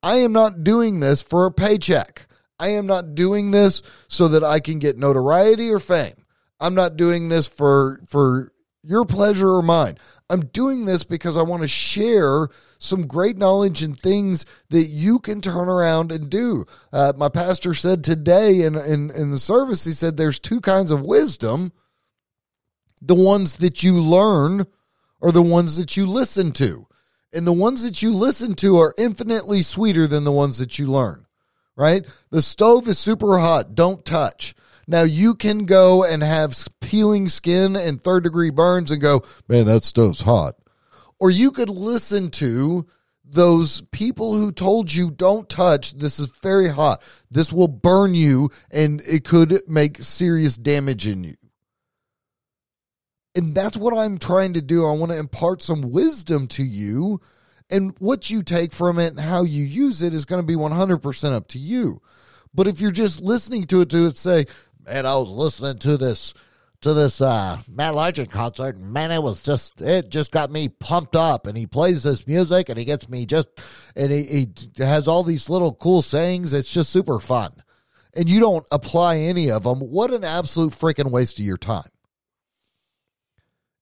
[0.04, 2.28] I am not doing this for a paycheck.
[2.60, 6.26] I am not doing this so that I can get notoriety or fame.
[6.60, 8.52] I'm not doing this for for
[8.84, 9.98] your pleasure or mine.
[10.30, 12.48] I'm doing this because I want to share
[12.82, 16.66] some great knowledge and things that you can turn around and do.
[16.92, 20.90] Uh, my pastor said today in, in, in the service, he said there's two kinds
[20.90, 21.72] of wisdom
[23.04, 24.66] the ones that you learn
[25.20, 26.88] or the ones that you listen to.
[27.34, 30.88] And the ones that you listen to are infinitely sweeter than the ones that you
[30.88, 31.26] learn,
[31.76, 32.06] right?
[32.30, 33.74] The stove is super hot.
[33.74, 34.54] Don't touch.
[34.88, 39.66] Now you can go and have peeling skin and third degree burns and go, man,
[39.66, 40.56] that stove's hot.
[41.22, 42.88] Or you could listen to
[43.24, 45.94] those people who told you don't touch.
[45.94, 47.04] This is very hot.
[47.30, 51.36] This will burn you and it could make serious damage in you.
[53.36, 54.86] And that's what i'm trying to do.
[54.86, 57.22] I want to impart some wisdom to you
[57.70, 60.56] and what you take from it and how you use it is going to be
[60.56, 62.02] 100% up to you.
[62.52, 64.48] But if you're just listening to it to it say
[64.84, 66.34] man i was listening to this
[66.82, 70.68] to this uh, Matt Largent concert, and man, it was just it just got me
[70.68, 71.48] pumped up.
[71.48, 73.50] And he plays this music, and he gets me just,
[73.96, 76.54] and he, he has all these little cool sayings.
[76.54, 77.52] It's just super fun,
[78.16, 79.80] and you don't apply any of them.
[79.80, 81.90] What an absolute freaking waste of your time.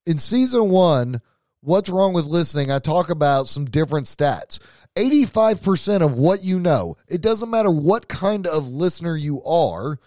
[0.06, 1.22] In season one,
[1.62, 2.72] what's wrong with listening?
[2.72, 4.60] I talk about some different stats.
[4.96, 10.00] 85% of what you know, it doesn't matter what kind of listener you are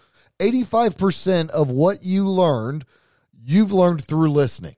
[0.42, 2.85] 85% of what you learned,
[3.44, 4.76] you've learned through listening.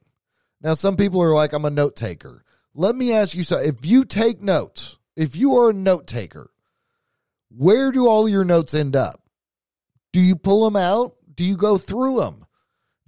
[0.61, 2.45] Now, some people are like, I'm a note taker.
[2.75, 3.69] Let me ask you something.
[3.69, 6.51] If you take notes, if you are a note taker,
[7.49, 9.21] where do all your notes end up?
[10.13, 11.17] Do you pull them out?
[11.35, 12.47] Do you go through them?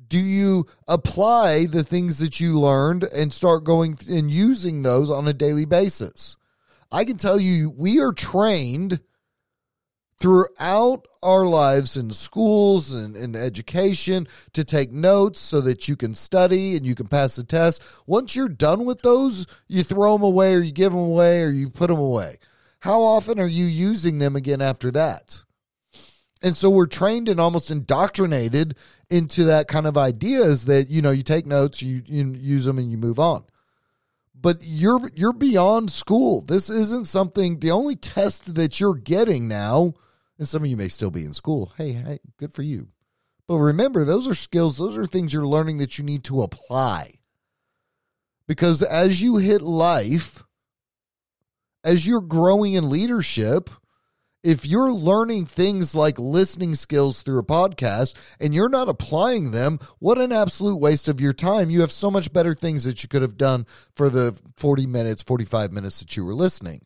[0.08, 5.26] Do you apply the things that you learned and start going and using those on
[5.26, 6.36] a daily basis?
[6.92, 9.00] I can tell you, we are trained
[10.18, 16.14] throughout our lives in schools and in education to take notes so that you can
[16.14, 17.82] study and you can pass the test.
[18.06, 21.50] Once you're done with those, you throw them away or you give them away or
[21.50, 22.38] you put them away.
[22.80, 25.42] How often are you using them again after that?
[26.42, 28.76] And so we're trained and almost indoctrinated
[29.10, 32.78] into that kind of ideas that you know you take notes, you, you use them,
[32.78, 33.44] and you move on.
[34.38, 36.42] But you're you're beyond school.
[36.42, 37.58] This isn't something.
[37.58, 39.94] The only test that you're getting now
[40.38, 41.72] and some of you may still be in school.
[41.76, 42.88] Hey, hey, good for you.
[43.48, 47.14] But remember, those are skills, those are things you're learning that you need to apply.
[48.48, 50.44] Because as you hit life,
[51.84, 53.70] as you're growing in leadership,
[54.42, 59.80] if you're learning things like listening skills through a podcast and you're not applying them,
[59.98, 61.70] what an absolute waste of your time.
[61.70, 65.22] You have so much better things that you could have done for the 40 minutes,
[65.22, 66.85] 45 minutes that you were listening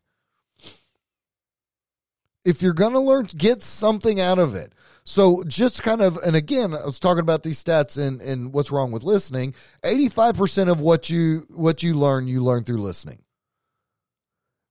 [2.44, 4.72] if you're going to learn, get something out of it.
[5.04, 8.70] So just kind of, and again, I was talking about these stats and and what's
[8.70, 9.54] wrong with listening.
[9.82, 13.22] Eighty five percent of what you what you learn, you learn through listening.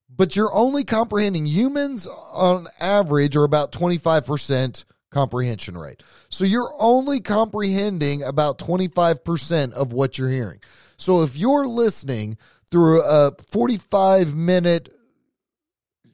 [0.10, 6.04] But you're only comprehending humans on average are about twenty five percent comprehension rate.
[6.30, 10.60] So you're only comprehending about twenty five percent of what you're hearing.
[10.98, 12.38] So if you're listening
[12.70, 14.94] through a forty five minute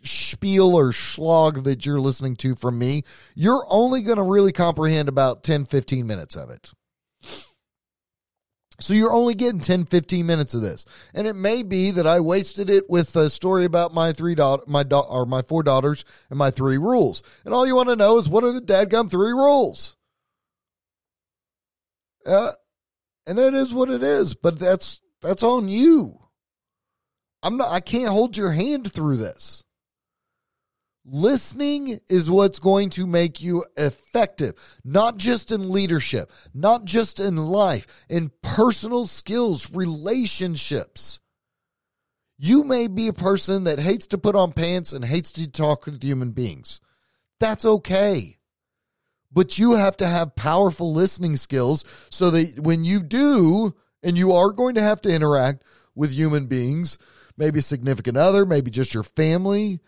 [0.05, 3.03] spiel or slog that you're listening to from me,
[3.35, 6.71] you're only going to really comprehend about 10, 15 minutes of it.
[8.79, 10.85] So you're only getting 10, 15 minutes of this.
[11.13, 14.63] And it may be that I wasted it with a story about my three daughter,
[14.67, 17.23] my da- or my four daughters and my three rules.
[17.45, 19.95] And all you want to know is what are the dadgum three rules?
[22.25, 22.51] Uh,
[23.27, 26.19] and that is what it is, but that's that's on you.
[27.43, 29.63] I'm not I can't hold your hand through this.
[31.07, 37.37] Listening is what's going to make you effective, not just in leadership, not just in
[37.37, 41.19] life, in personal skills, relationships.
[42.39, 45.85] You may be a person that hates to put on pants and hates to talk
[45.85, 46.81] with human beings.
[47.39, 48.39] That's okay.
[49.31, 54.31] But you have to have powerful listening skills so that when you do, and you
[54.31, 55.63] are going to have to interact
[55.93, 56.97] with human beings,
[57.37, 59.81] maybe a significant other, maybe just your family,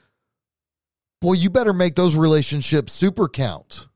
[1.21, 3.87] boy, you better make those relationships super count.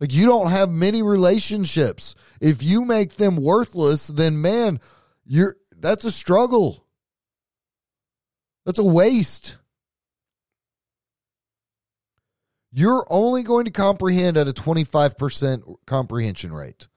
[0.00, 2.14] Like you don't have many relationships.
[2.40, 4.80] If you make them worthless, then man,
[5.24, 6.84] you're that's a struggle.
[8.66, 9.58] That's a waste.
[12.72, 16.88] You're only going to comprehend at a 25% comprehension rate.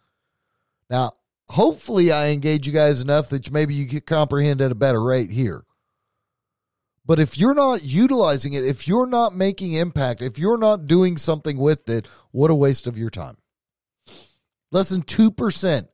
[0.89, 1.11] Now,
[1.49, 5.29] hopefully I engage you guys enough that maybe you can comprehend at a better rate
[5.29, 5.63] here.
[7.07, 11.15] But if you're not utilizing it, if you're not making impact, if you're not doing
[11.15, 13.37] something with it, what a waste of your time.
[14.71, 15.87] Less than 2%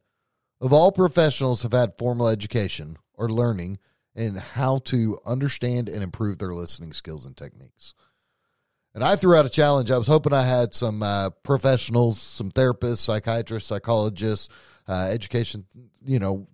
[0.59, 3.77] of all professionals have had formal education or learning
[4.15, 7.93] in how to understand and improve their listening skills and techniques.
[8.95, 9.91] And I threw out a challenge.
[9.91, 14.49] I was hoping I had some uh, professionals, some therapists, psychiatrists, psychologists,
[14.87, 15.65] uh, education,
[16.03, 16.47] you know,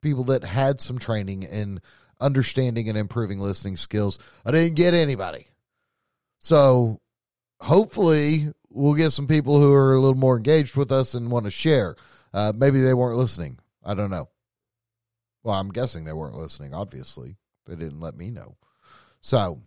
[0.00, 1.80] people that had some training in
[2.20, 4.18] understanding and improving listening skills.
[4.44, 5.48] I didn't get anybody.
[6.38, 7.00] So
[7.60, 11.44] hopefully we'll get some people who are a little more engaged with us and want
[11.46, 11.96] to share.
[12.32, 13.58] Uh, maybe they weren't listening.
[13.84, 14.28] I don't know.
[15.42, 17.36] Well, I'm guessing they weren't listening, obviously.
[17.66, 18.56] They didn't let me know.
[19.20, 19.60] So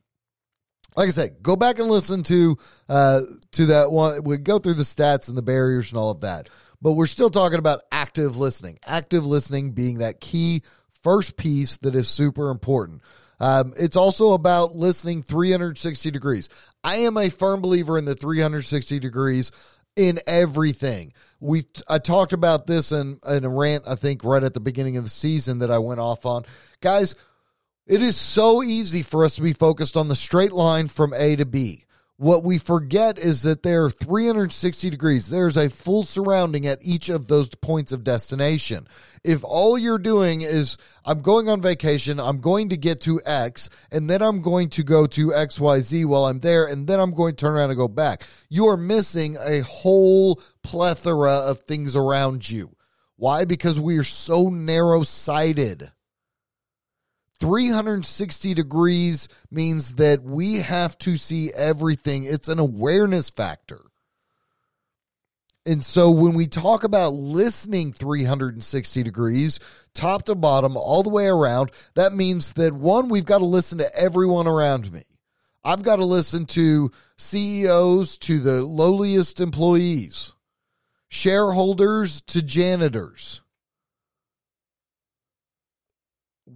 [0.95, 2.57] like I said, go back and listen to
[2.87, 3.21] uh,
[3.53, 4.23] to that one.
[4.23, 6.49] We go through the stats and the barriers and all of that,
[6.81, 8.79] but we're still talking about active listening.
[8.85, 10.63] Active listening being that key
[11.03, 13.01] first piece that is super important.
[13.39, 16.49] Um, it's also about listening 360 degrees.
[16.83, 19.51] I am a firm believer in the 360 degrees
[19.95, 21.13] in everything.
[21.39, 24.97] We I talked about this in, in a rant, I think, right at the beginning
[24.97, 26.45] of the season that I went off on.
[26.81, 27.15] Guys,
[27.87, 31.35] it is so easy for us to be focused on the straight line from A
[31.35, 31.85] to B.
[32.19, 35.29] What we forget is that there are 360 degrees.
[35.29, 38.89] There's a full surrounding at each of those points of destination.
[39.23, 43.69] If all you're doing is, I'm going on vacation, I'm going to get to X,
[43.89, 47.37] and then I'm going to go to XYZ while I'm there, and then I'm going
[47.37, 52.49] to turn around and go back, you are missing a whole plethora of things around
[52.49, 52.75] you.
[53.15, 53.45] Why?
[53.45, 55.89] Because we are so narrow sighted.
[57.39, 62.23] 360 degrees means that we have to see everything.
[62.25, 63.81] It's an awareness factor.
[65.65, 69.59] And so when we talk about listening 360 degrees,
[69.93, 73.77] top to bottom, all the way around, that means that one, we've got to listen
[73.77, 75.03] to everyone around me.
[75.63, 80.33] I've got to listen to CEOs to the lowliest employees,
[81.09, 83.41] shareholders to janitors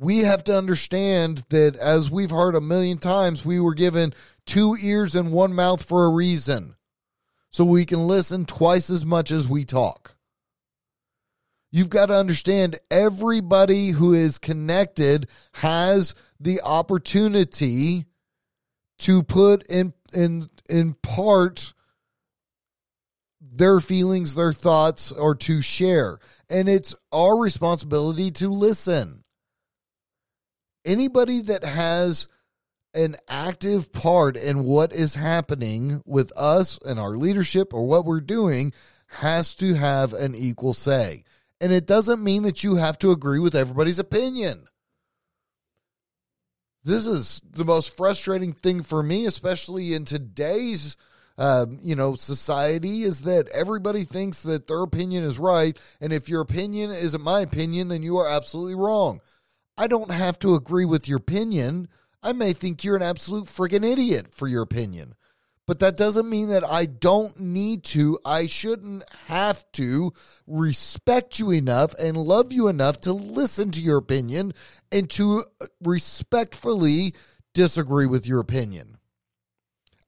[0.03, 4.13] we have to understand that as we've heard a million times, we were given
[4.45, 6.75] two ears and one mouth for a reason.
[7.51, 10.15] So we can listen twice as much as we talk.
[11.71, 18.05] You've got to understand everybody who is connected has the opportunity
[18.99, 21.73] to put in in in part
[23.39, 26.19] their feelings, their thoughts, or to share.
[26.49, 29.22] And it's our responsibility to listen
[30.85, 32.27] anybody that has
[32.93, 38.21] an active part in what is happening with us and our leadership or what we're
[38.21, 38.71] doing
[39.07, 41.23] has to have an equal say.
[41.59, 44.67] And it doesn't mean that you have to agree with everybody's opinion.
[46.83, 50.97] This is the most frustrating thing for me, especially in today's
[51.37, 56.29] um, you know, society is that everybody thinks that their opinion is right, and if
[56.29, 59.19] your opinion isn't my opinion, then you are absolutely wrong.
[59.77, 61.87] I don't have to agree with your opinion.
[62.21, 65.15] I may think you're an absolute friggin' idiot for your opinion.
[65.65, 70.11] But that doesn't mean that I don't need to, I shouldn't have to
[70.45, 74.53] respect you enough and love you enough to listen to your opinion
[74.91, 75.45] and to
[75.81, 77.13] respectfully
[77.53, 78.97] disagree with your opinion.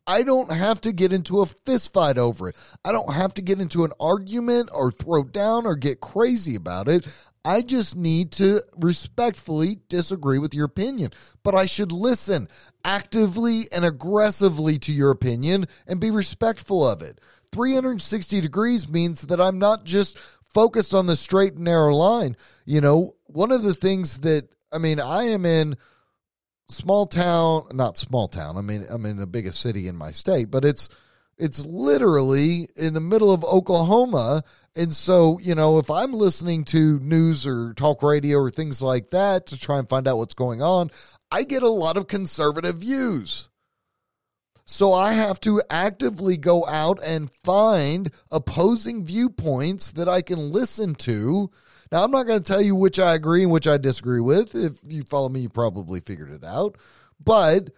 [0.08, 2.56] I don't have to get into a fist fight over it.
[2.84, 6.88] I don't have to get into an argument or throw down or get crazy about
[6.88, 7.08] it.
[7.45, 11.12] I just need to respectfully disagree with your opinion,
[11.43, 12.49] but I should listen
[12.84, 17.21] actively and aggressively to your opinion and be respectful of it.
[17.51, 22.36] 360 degrees means that I'm not just focused on the straight and narrow line.
[22.65, 25.78] You know, one of the things that, I mean, I am in
[26.67, 28.57] small town, not small town.
[28.57, 30.89] I mean, I'm in the biggest city in my state, but it's,
[31.38, 34.43] It's literally in the middle of Oklahoma.
[34.75, 39.09] And so, you know, if I'm listening to news or talk radio or things like
[39.11, 40.91] that to try and find out what's going on,
[41.31, 43.49] I get a lot of conservative views.
[44.65, 50.95] So I have to actively go out and find opposing viewpoints that I can listen
[50.95, 51.51] to.
[51.91, 54.55] Now, I'm not going to tell you which I agree and which I disagree with.
[54.55, 56.77] If you follow me, you probably figured it out.
[57.23, 57.69] But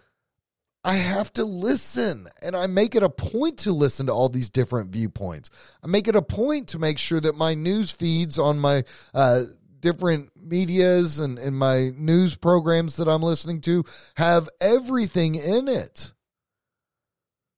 [0.84, 4.48] I have to listen and I make it a point to listen to all these
[4.48, 5.50] different viewpoints.
[5.82, 9.42] I make it a point to make sure that my news feeds on my uh,
[9.80, 13.84] different medias and, and my news programs that I'm listening to
[14.16, 16.12] have everything in it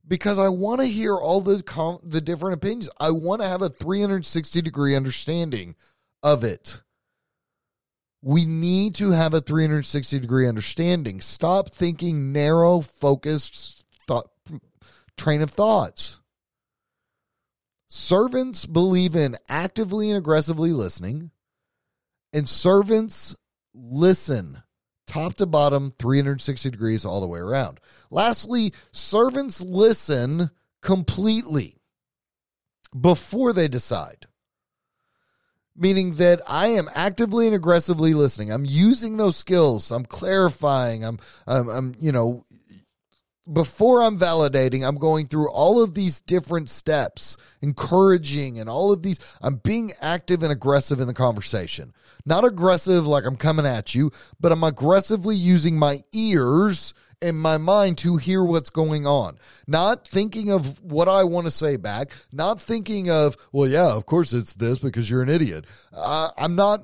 [0.06, 2.90] because I want to hear all the com- the different opinions.
[2.98, 5.76] I want to have a 360 degree understanding
[6.22, 6.82] of it.
[8.22, 11.20] We need to have a 360 degree understanding.
[11.20, 14.28] Stop thinking narrow, focused thought
[15.16, 16.20] train of thoughts.
[17.88, 21.30] Servants believe in actively and aggressively listening,
[22.32, 23.34] and servants
[23.74, 24.62] listen
[25.10, 27.80] top to bottom, 360 degrees all the way around.
[28.10, 30.50] Lastly, servants listen
[30.82, 31.76] completely
[32.98, 34.26] before they decide.
[35.80, 38.52] Meaning that I am actively and aggressively listening.
[38.52, 39.90] I'm using those skills.
[39.90, 41.04] I'm clarifying.
[41.04, 42.44] I'm, I'm, I'm you know,
[43.50, 49.02] before I'm validating, I'm going through all of these different steps, encouraging and all of
[49.02, 49.18] these.
[49.40, 51.92] I'm being active and aggressive in the conversation.
[52.24, 57.58] Not aggressive like I'm coming at you, but I'm aggressively using my ears and my
[57.58, 59.38] mind to hear what's going on.
[59.66, 64.06] Not thinking of what I want to say back, not thinking of, well, yeah, of
[64.06, 65.66] course it's this because you're an idiot.
[65.92, 66.82] Uh, I'm not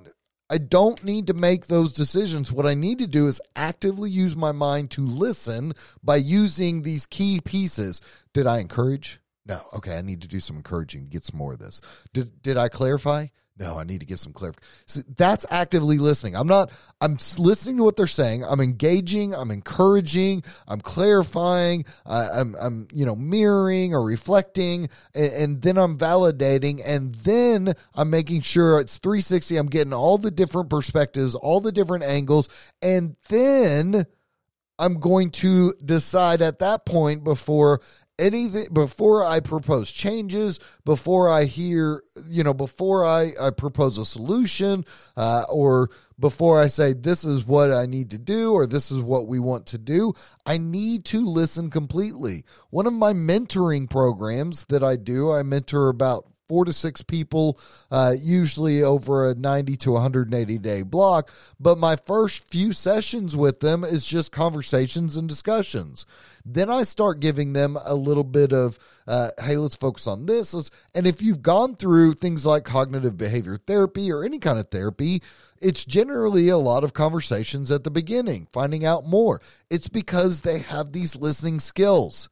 [0.48, 2.52] I don't need to make those decisions.
[2.52, 5.72] What I need to do is actively use my mind to listen
[6.04, 8.00] by using these key pieces.
[8.32, 9.18] Did I encourage?
[9.44, 9.60] No.
[9.74, 11.80] Okay, I need to do some encouraging to get some more of this.
[12.12, 13.26] Did did I clarify?
[13.58, 15.14] No, I need to get some clarification.
[15.16, 16.36] that's actively listening.
[16.36, 18.44] I'm not, I'm listening to what they're saying.
[18.44, 19.34] I'm engaging.
[19.34, 20.42] I'm encouraging.
[20.68, 21.86] I'm clarifying.
[22.04, 24.90] Uh, I'm, I'm, you know, mirroring or reflecting.
[25.14, 26.82] And, and then I'm validating.
[26.84, 29.56] And then I'm making sure it's 360.
[29.56, 32.50] I'm getting all the different perspectives, all the different angles.
[32.82, 34.04] And then
[34.78, 37.80] I'm going to decide at that point before
[38.18, 44.04] anything before I propose changes, before I hear, you know, before I, I propose a
[44.04, 44.84] solution,
[45.16, 49.00] uh, or before I say this is what I need to do or this is
[49.00, 50.14] what we want to do,
[50.44, 52.44] I need to listen completely.
[52.70, 57.58] One of my mentoring programs that I do, I mentor about four to six people,
[57.90, 61.30] uh, usually over a 90 to 180 day block.
[61.58, 66.06] But my first few sessions with them is just conversations and discussions.
[66.44, 68.78] Then I start giving them a little bit of,
[69.08, 70.54] uh, hey, let's focus on this.
[70.54, 74.68] Let's, and if you've gone through things like cognitive behavior therapy or any kind of
[74.68, 75.22] therapy,
[75.60, 79.40] it's generally a lot of conversations at the beginning, finding out more.
[79.70, 82.28] It's because they have these listening skills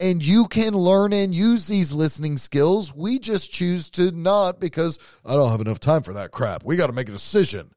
[0.00, 2.94] and you can learn and use these listening skills.
[2.94, 6.64] We just choose to not because I don't have enough time for that crap.
[6.64, 7.73] We got to make a decision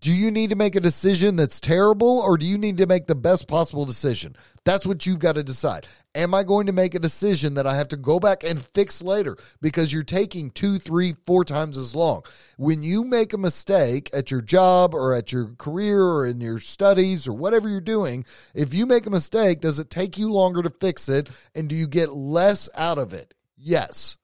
[0.00, 3.06] do you need to make a decision that's terrible or do you need to make
[3.06, 4.36] the best possible decision?
[4.64, 5.86] That's what you've got to decide.
[6.14, 9.02] Am I going to make a decision that I have to go back and fix
[9.02, 12.22] later because you're taking two, three, four times as long?
[12.56, 16.60] When you make a mistake at your job or at your career or in your
[16.60, 18.24] studies or whatever you're doing,
[18.54, 21.74] if you make a mistake, does it take you longer to fix it and do
[21.74, 23.34] you get less out of it?
[23.56, 24.16] Yes.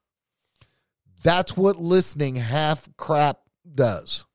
[1.23, 3.39] That's what listening half crap
[3.75, 4.27] does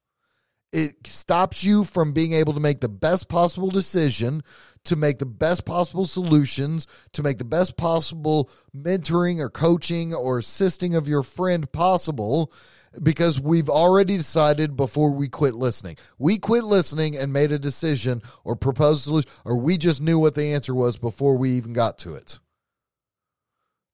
[0.71, 4.43] it stops you from being able to make the best possible decision,
[4.83, 10.37] to make the best possible solutions, to make the best possible mentoring or coaching or
[10.37, 12.53] assisting of your friend possible
[13.01, 15.97] because we've already decided before we quit listening.
[16.17, 20.19] We quit listening and made a decision or proposed a solution, or we just knew
[20.19, 22.39] what the answer was before we even got to it.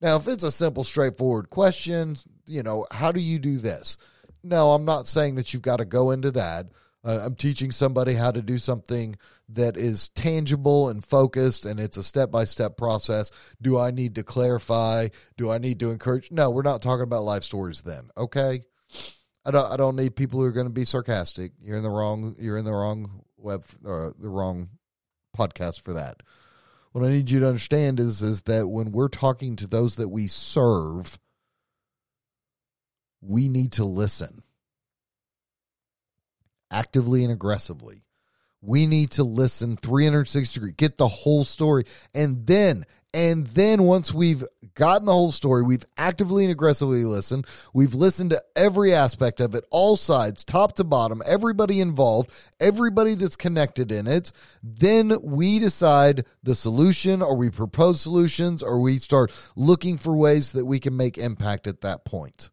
[0.01, 3.97] Now, if it's a simple, straightforward question, you know, how do you do this?
[4.45, 6.67] No, I'm not saying that you've got to go into that.
[7.03, 9.15] Uh, I'm teaching somebody how to do something
[9.49, 13.31] that is tangible and focused, and it's a step by step process.
[13.61, 15.09] Do I need to clarify?
[15.37, 16.31] Do I need to encourage?
[16.31, 18.09] No, we're not talking about life stories then.
[18.17, 18.63] Okay,
[19.45, 19.71] I don't.
[19.71, 21.51] I don't need people who are going to be sarcastic.
[21.61, 22.35] You're in the wrong.
[22.39, 23.63] You're in the wrong web.
[23.85, 24.69] Uh, the wrong
[25.37, 26.23] podcast for that.
[26.91, 30.09] What I need you to understand is is that when we're talking to those that
[30.09, 31.19] we serve
[33.25, 34.43] we need to listen
[36.71, 38.03] actively and aggressively.
[38.61, 44.13] We need to listen 360 degrees, get the whole story, and then And then once
[44.13, 47.47] we've gotten the whole story, we've actively and aggressively listened.
[47.73, 53.15] We've listened to every aspect of it, all sides, top to bottom, everybody involved, everybody
[53.15, 54.33] that's connected in it.
[54.61, 60.51] Then we decide the solution or we propose solutions or we start looking for ways
[60.51, 62.49] that we can make impact at that point.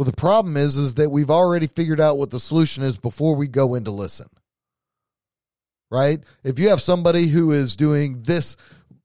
[0.00, 3.36] Well, the problem is, is that we've already figured out what the solution is before
[3.36, 4.28] we go in to listen.
[5.90, 6.20] Right?
[6.42, 8.56] If you have somebody who is doing this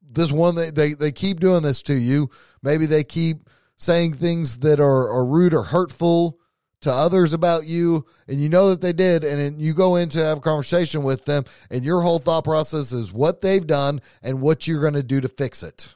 [0.01, 2.29] this one they, they they keep doing this to you.
[2.63, 6.39] Maybe they keep saying things that are, are rude or hurtful
[6.79, 10.07] to others about you, and you know that they did, and then you go in
[10.11, 13.99] to have a conversation with them, and your whole thought process is what they've done
[14.23, 15.93] and what you're going to do to fix it.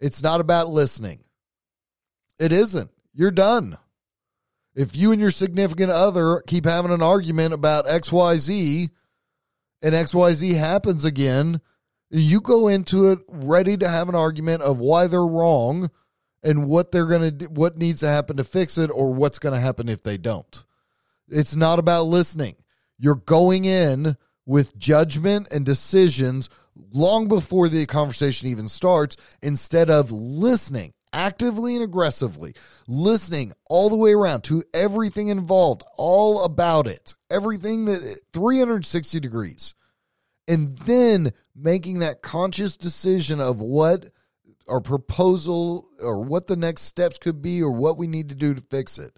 [0.00, 1.24] It's not about listening.
[2.38, 2.90] It isn't.
[3.14, 3.78] You're done.
[4.74, 8.90] If you and your significant other keep having an argument about XYZ
[9.82, 11.60] and XYZ happens again,
[12.10, 15.90] you go into it ready to have an argument of why they're wrong
[16.42, 19.54] and what they're going to what needs to happen to fix it or what's going
[19.54, 20.64] to happen if they don't.
[21.28, 22.56] It's not about listening.
[22.98, 24.16] You're going in
[24.46, 26.48] with judgment and decisions
[26.92, 32.54] long before the conversation even starts instead of listening actively and aggressively,
[32.86, 39.74] listening all the way around to everything involved, all about it, everything that 360 degrees
[40.48, 44.10] and then making that conscious decision of what
[44.68, 48.54] our proposal or what the next steps could be or what we need to do
[48.54, 49.16] to fix it.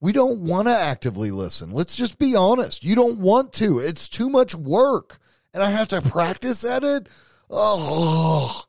[0.00, 1.72] We don't want to actively listen.
[1.72, 2.84] Let's just be honest.
[2.84, 3.80] You don't want to.
[3.80, 5.18] It's too much work.
[5.52, 7.08] And I have to practice at it.
[7.50, 8.64] Oh.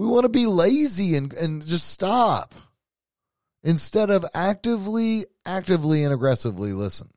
[0.00, 2.54] We want to be lazy and, and just stop
[3.62, 7.10] instead of actively, actively and aggressively listen.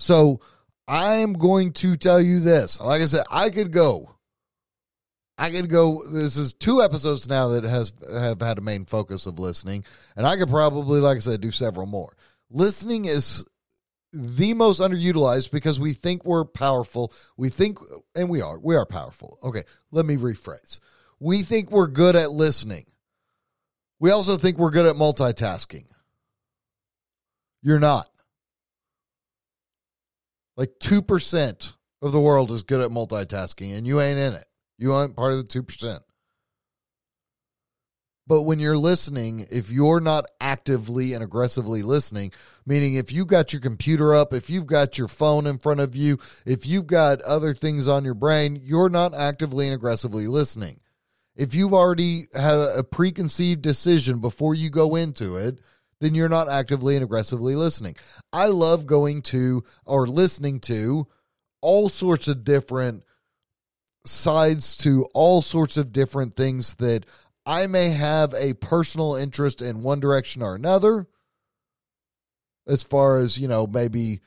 [0.00, 0.40] So
[0.88, 2.80] I'm going to tell you this.
[2.80, 4.16] Like I said, I could go.
[5.38, 6.02] I could go.
[6.10, 9.84] This is two episodes now that has have had a main focus of listening,
[10.16, 12.12] and I could probably, like I said, do several more.
[12.50, 13.44] Listening is
[14.12, 17.12] the most underutilized because we think we're powerful.
[17.36, 17.78] We think,
[18.14, 19.38] and we are, we are powerful.
[19.42, 20.80] Okay, let me rephrase.
[21.20, 22.86] We think we're good at listening.
[23.98, 25.84] We also think we're good at multitasking.
[27.62, 28.08] You're not.
[30.56, 34.46] Like 2% of the world is good at multitasking, and you ain't in it.
[34.78, 36.00] You aren't part of the 2%.
[38.26, 42.32] But when you're listening, if you're not actively and aggressively listening,
[42.64, 45.96] meaning if you've got your computer up, if you've got your phone in front of
[45.96, 50.80] you, if you've got other things on your brain, you're not actively and aggressively listening.
[51.34, 55.58] If you've already had a preconceived decision before you go into it,
[56.00, 57.96] then you're not actively and aggressively listening.
[58.32, 61.06] I love going to or listening to
[61.60, 63.04] all sorts of different
[64.04, 67.04] sides to all sorts of different things that
[67.50, 71.08] I may have a personal interest in one direction or another,
[72.64, 74.20] as far as, you know, maybe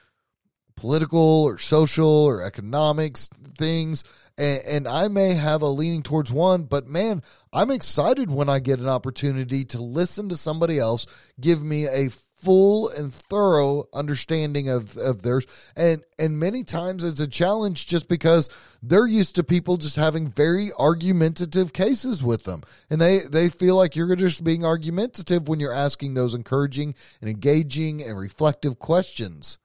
[0.75, 4.03] political or social or economics things
[4.37, 7.21] and, and I may have a leaning towards one, but man,
[7.51, 11.05] I'm excited when I get an opportunity to listen to somebody else
[11.39, 12.09] give me a
[12.43, 18.07] full and thorough understanding of, of theirs and and many times it's a challenge just
[18.07, 18.49] because
[18.81, 23.75] they're used to people just having very argumentative cases with them and they they feel
[23.75, 29.57] like you're just being argumentative when you're asking those encouraging and engaging and reflective questions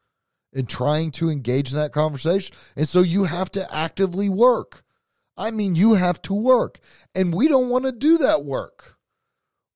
[0.53, 2.55] and trying to engage in that conversation.
[2.77, 4.83] And so you have to actively work.
[5.37, 6.81] I mean, you have to work.
[7.15, 8.97] And we don't want to do that work.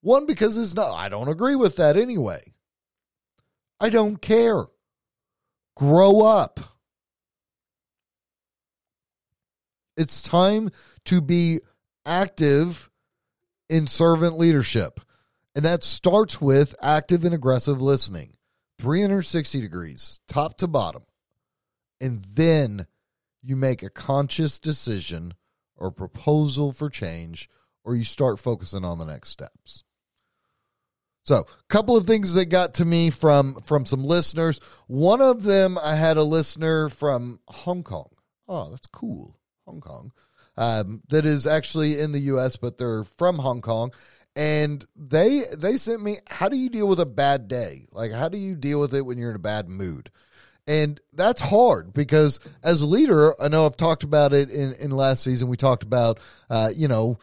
[0.01, 2.52] One, because it's not, I don't agree with that anyway.
[3.79, 4.63] I don't care.
[5.75, 6.59] Grow up.
[9.97, 10.71] It's time
[11.05, 11.59] to be
[12.05, 12.89] active
[13.69, 14.99] in servant leadership.
[15.55, 18.33] And that starts with active and aggressive listening.
[18.79, 21.03] 360 degrees, top to bottom.
[22.01, 22.87] And then
[23.41, 25.35] you make a conscious decision
[25.75, 27.49] or proposal for change,
[27.83, 29.83] or you start focusing on the next steps.
[31.23, 34.59] So, a couple of things that got to me from from some listeners.
[34.87, 38.09] One of them, I had a listener from Hong Kong.
[38.47, 40.11] Oh, that's cool, Hong Kong.
[40.57, 43.91] Um, that is actually in the U.S., but they're from Hong Kong,
[44.35, 48.29] and they they sent me how do you deal with a bad day like how
[48.29, 50.09] do you deal with it when you're in a bad mood
[50.65, 54.89] and that's hard because as a leader i know i've talked about it in in
[54.89, 56.19] last season we talked about
[56.49, 57.19] uh, you know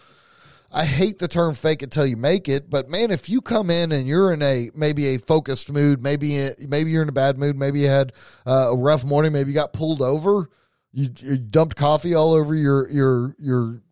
[0.73, 3.71] I hate the term fake it till you make it, but man, if you come
[3.71, 7.39] in and you're in a maybe a focused mood, maybe maybe you're in a bad
[7.39, 8.12] mood, maybe you had
[8.47, 10.49] uh, a rough morning, maybe you got pulled over,
[10.93, 13.83] You, you dumped coffee all over your your your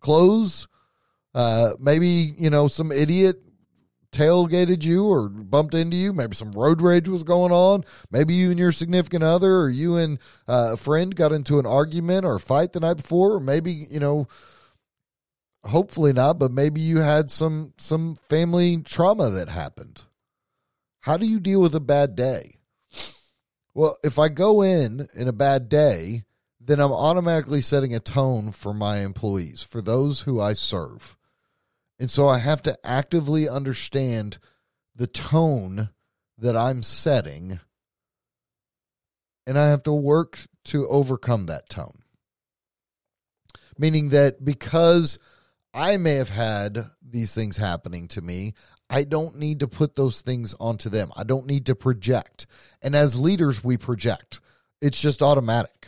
[0.00, 0.68] clothes.
[1.34, 3.40] Uh, maybe you know some idiot
[4.10, 6.12] tailgated you or bumped into you.
[6.12, 7.84] Maybe some road rage was going on.
[8.10, 11.66] Maybe you and your significant other or you and uh, a friend got into an
[11.66, 13.34] argument or a fight the night before.
[13.34, 14.26] Or maybe you know,
[15.64, 20.04] hopefully not, but maybe you had some some family trauma that happened.
[21.00, 22.58] How do you deal with a bad day?
[23.72, 26.24] Well, if I go in in a bad day,
[26.60, 31.16] then I'm automatically setting a tone for my employees, for those who I serve.
[31.98, 34.38] And so I have to actively understand
[34.94, 35.90] the tone
[36.36, 37.60] that I'm setting,
[39.46, 42.02] and I have to work to overcome that tone.
[43.78, 45.18] Meaning that because
[45.72, 48.54] I may have had these things happening to me,
[48.90, 51.12] I don't need to put those things onto them.
[51.16, 52.46] I don't need to project.
[52.82, 54.40] And as leaders, we project,
[54.82, 55.86] it's just automatic.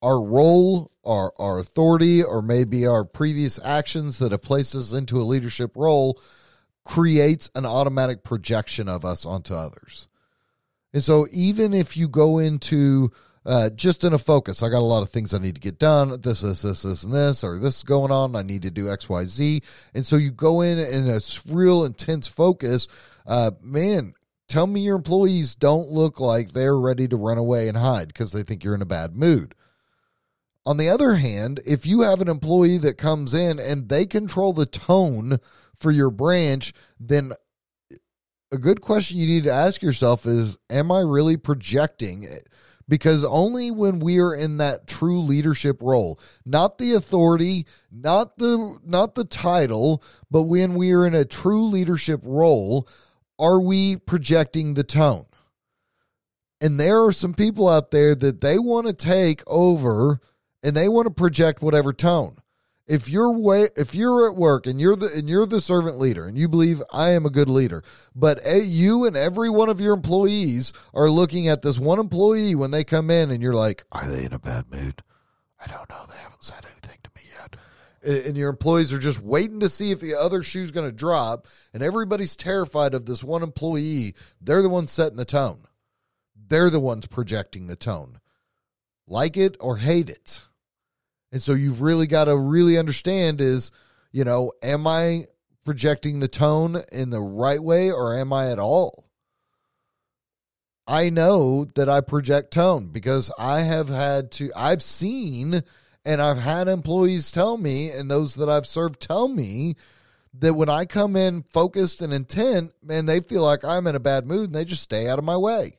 [0.00, 5.20] Our role, our, our authority, or maybe our previous actions that have placed us into
[5.20, 6.20] a leadership role
[6.84, 10.08] creates an automatic projection of us onto others.
[10.92, 13.10] And so, even if you go into
[13.48, 14.62] uh, just in a focus.
[14.62, 16.20] I got a lot of things I need to get done.
[16.20, 18.36] This, this, this, this, and this, or this is going on.
[18.36, 19.62] I need to do X, Y, Z.
[19.94, 22.88] And so you go in in a real intense focus.
[23.26, 24.12] Uh, man,
[24.48, 28.32] tell me your employees don't look like they're ready to run away and hide because
[28.32, 29.54] they think you're in a bad mood.
[30.66, 34.52] On the other hand, if you have an employee that comes in and they control
[34.52, 35.38] the tone
[35.80, 37.32] for your branch, then
[38.52, 42.28] a good question you need to ask yourself is Am I really projecting?
[42.88, 48.78] Because only when we are in that true leadership role not the authority not the
[48.84, 52.88] not the title but when we are in a true leadership role
[53.38, 55.26] are we projecting the tone?
[56.60, 60.20] And there are some people out there that they want to take over
[60.62, 62.38] and they want to project whatever tone
[62.88, 66.26] if you're way if you're at work and you're the and you're the servant leader
[66.26, 67.84] and you believe I am a good leader,
[68.16, 72.70] but you and every one of your employees are looking at this one employee when
[72.70, 75.02] they come in and you're like, are they in a bad mood?
[75.60, 76.06] I don't know.
[76.08, 78.26] They haven't said anything to me yet.
[78.26, 81.46] And your employees are just waiting to see if the other shoe's going to drop,
[81.74, 84.14] and everybody's terrified of this one employee.
[84.40, 85.66] They're the ones setting the tone.
[86.34, 88.20] They're the ones projecting the tone.
[89.06, 90.42] Like it or hate it.
[91.30, 93.70] And so you've really got to really understand is,
[94.12, 95.26] you know, am I
[95.64, 99.04] projecting the tone in the right way or am I at all?
[100.86, 105.62] I know that I project tone because I have had to, I've seen
[106.04, 109.74] and I've had employees tell me, and those that I've served tell me
[110.32, 114.00] that when I come in focused and intent, man, they feel like I'm in a
[114.00, 115.76] bad mood and they just stay out of my way.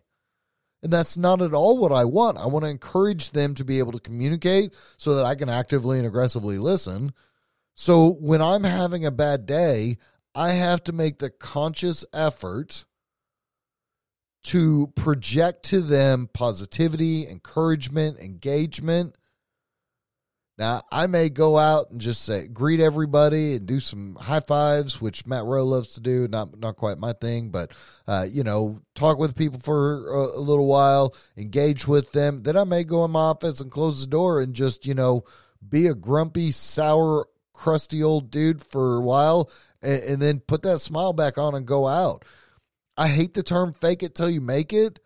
[0.81, 2.37] And that's not at all what I want.
[2.37, 5.97] I want to encourage them to be able to communicate so that I can actively
[5.97, 7.13] and aggressively listen.
[7.75, 9.97] So when I'm having a bad day,
[10.33, 12.85] I have to make the conscious effort
[14.43, 19.15] to project to them positivity, encouragement, engagement,
[20.59, 24.99] now, I may go out and just say greet everybody and do some high fives,
[24.99, 26.27] which Matt Rowe loves to do.
[26.27, 27.71] Not not quite my thing, but
[28.05, 32.43] uh, you know, talk with people for a, a, little while, engage with them.
[32.43, 35.23] Then I may go in my office and close the door and just you know
[35.67, 39.49] be a grumpy, sour, crusty old dude for a while,
[39.81, 42.25] and, and then put that smile back on and go out.
[42.97, 44.99] I hate the term "fake it till you make it,"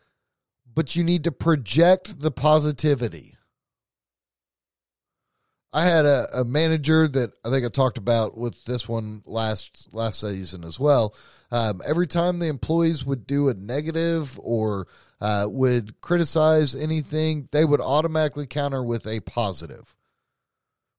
[0.73, 3.32] but you need to project the positivity
[5.73, 9.91] I had a, a, manager that I think I talked about with this one last
[9.91, 11.15] last season as well.
[11.51, 14.87] Um, every time the employees would do a negative or
[15.19, 19.95] uh, would criticize anything, they would automatically counter with a positive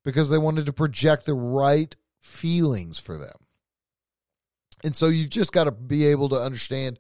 [0.05, 3.37] because they wanted to project the right feelings for them.
[4.83, 6.99] And so you've just got to be able to understand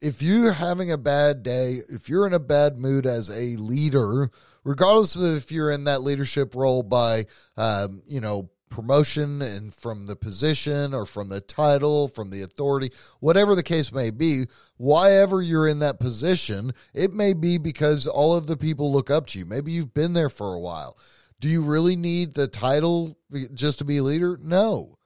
[0.00, 4.30] if you're having a bad day, if you're in a bad mood as a leader
[4.64, 10.06] regardless of if you're in that leadership role by, um, you know, promotion and from
[10.06, 12.90] the position or from the title, from the authority,
[13.20, 14.44] whatever the case may be,
[14.76, 19.10] why ever you're in that position, it may be because all of the people look
[19.10, 19.46] up to you.
[19.46, 20.98] Maybe you've been there for a while.
[21.38, 23.16] Do you really need the title
[23.52, 24.38] just to be a leader?
[24.42, 24.98] No.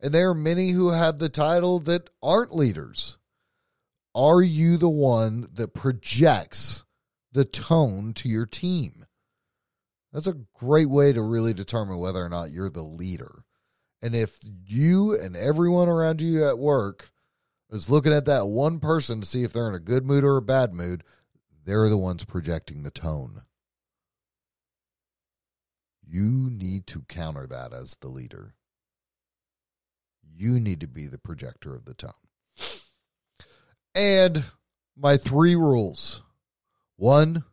[0.00, 3.18] And there are many who have the title that aren't leaders.
[4.14, 6.84] Are you the one that projects
[7.32, 8.99] the tone to your team.
[10.12, 13.44] That's a great way to really determine whether or not you're the leader.
[14.02, 17.10] And if you and everyone around you at work
[17.70, 20.36] is looking at that one person to see if they're in a good mood or
[20.36, 21.04] a bad mood,
[21.64, 23.42] they're the ones projecting the tone.
[26.04, 28.54] You need to counter that as the leader.
[30.36, 32.12] You need to be the projector of the tone.
[33.94, 34.44] And
[34.96, 36.22] my three rules
[36.96, 37.44] one,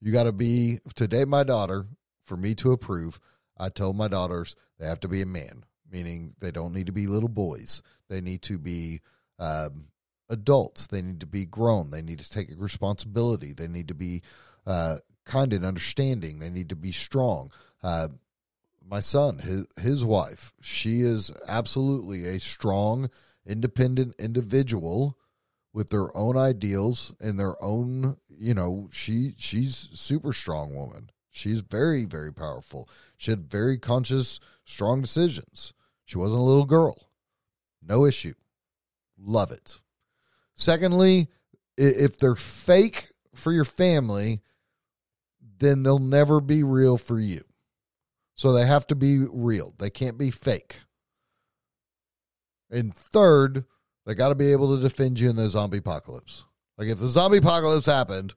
[0.00, 1.86] you got to be, to date my daughter,
[2.24, 3.18] for me to approve,
[3.58, 6.92] I told my daughters they have to be a man, meaning they don't need to
[6.92, 7.82] be little boys.
[8.08, 9.00] They need to be
[9.38, 9.86] um,
[10.28, 10.86] adults.
[10.86, 11.90] They need to be grown.
[11.90, 13.52] They need to take responsibility.
[13.52, 14.22] They need to be
[14.66, 16.38] uh, kind and understanding.
[16.38, 17.50] They need to be strong.
[17.82, 18.08] Uh,
[18.86, 23.10] my son, his his wife, she is absolutely a strong,
[23.46, 25.18] independent individual
[25.78, 28.16] with their own ideals and their own.
[28.36, 31.10] You know, she she's super strong woman.
[31.30, 32.88] She's very very powerful.
[33.16, 35.72] She had very conscious, strong decisions.
[36.04, 37.10] She wasn't a little girl.
[37.80, 38.34] No issue.
[39.16, 39.78] Love it.
[40.56, 41.28] Secondly,
[41.76, 44.42] if they're fake for your family,
[45.58, 47.44] then they'll never be real for you.
[48.34, 49.74] So they have to be real.
[49.78, 50.80] They can't be fake.
[52.68, 53.64] And third,
[54.08, 56.46] they got to be able to defend you in the zombie apocalypse.
[56.78, 58.32] Like if the zombie apocalypse happened,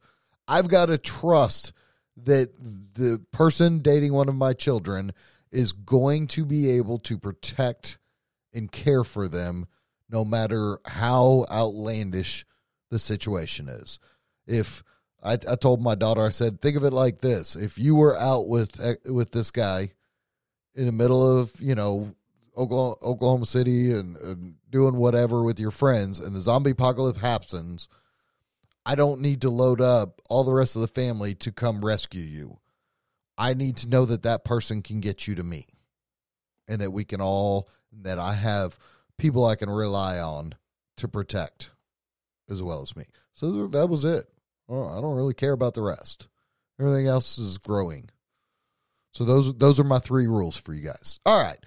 [0.45, 1.71] I've got to trust
[2.17, 2.51] that
[2.93, 5.13] the person dating one of my children
[5.49, 7.99] is going to be able to protect
[8.53, 9.65] and care for them
[10.09, 12.45] no matter how outlandish
[12.89, 13.97] the situation is.
[14.45, 14.83] If
[15.23, 18.19] I, I told my daughter, I said, think of it like this: if you were
[18.19, 19.91] out with eh, with this guy
[20.75, 22.13] in the middle of you know
[22.57, 27.87] Oklahoma, Oklahoma City and, and doing whatever with your friends, and the zombie apocalypse happens,
[28.85, 32.23] I don't need to load up all the rest of the family to come rescue
[32.23, 32.59] you.
[33.37, 35.67] I need to know that that person can get you to me,
[36.67, 37.69] and that we can all
[38.01, 38.77] that I have
[39.17, 40.55] people I can rely on
[40.97, 41.71] to protect
[42.49, 43.05] as well as me.
[43.33, 44.25] So that was it.
[44.69, 46.27] I don't really care about the rest.
[46.79, 48.09] Everything else is growing.
[49.13, 51.19] So those those are my three rules for you guys.
[51.25, 51.59] All right.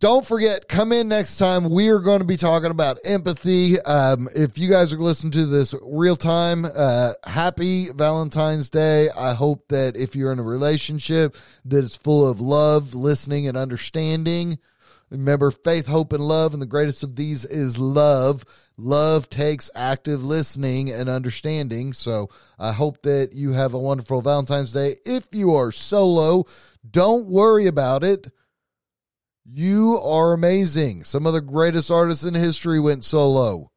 [0.00, 1.68] Don't forget, come in next time.
[1.68, 3.78] We are going to be talking about empathy.
[3.82, 9.10] Um, if you guys are listening to this real time, uh, happy Valentine's Day.
[9.10, 11.36] I hope that if you're in a relationship
[11.66, 14.58] that is full of love, listening, and understanding,
[15.10, 18.44] Remember, faith, hope, and love, and the greatest of these is love.
[18.76, 21.92] Love takes active listening and understanding.
[21.92, 22.30] So
[22.60, 24.98] I hope that you have a wonderful Valentine's Day.
[25.04, 26.44] If you are solo,
[26.88, 28.30] don't worry about it.
[29.52, 31.02] You are amazing.
[31.02, 33.72] Some of the greatest artists in history went solo.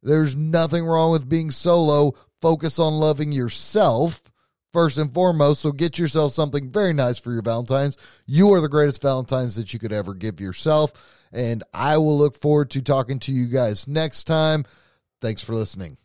[0.00, 2.12] There's nothing wrong with being solo.
[2.40, 4.22] Focus on loving yourself
[4.72, 5.62] first and foremost.
[5.62, 7.96] So get yourself something very nice for your Valentine's.
[8.26, 10.92] You are the greatest Valentine's that you could ever give yourself.
[11.32, 14.66] And I will look forward to talking to you guys next time.
[15.20, 15.96] Thanks for listening.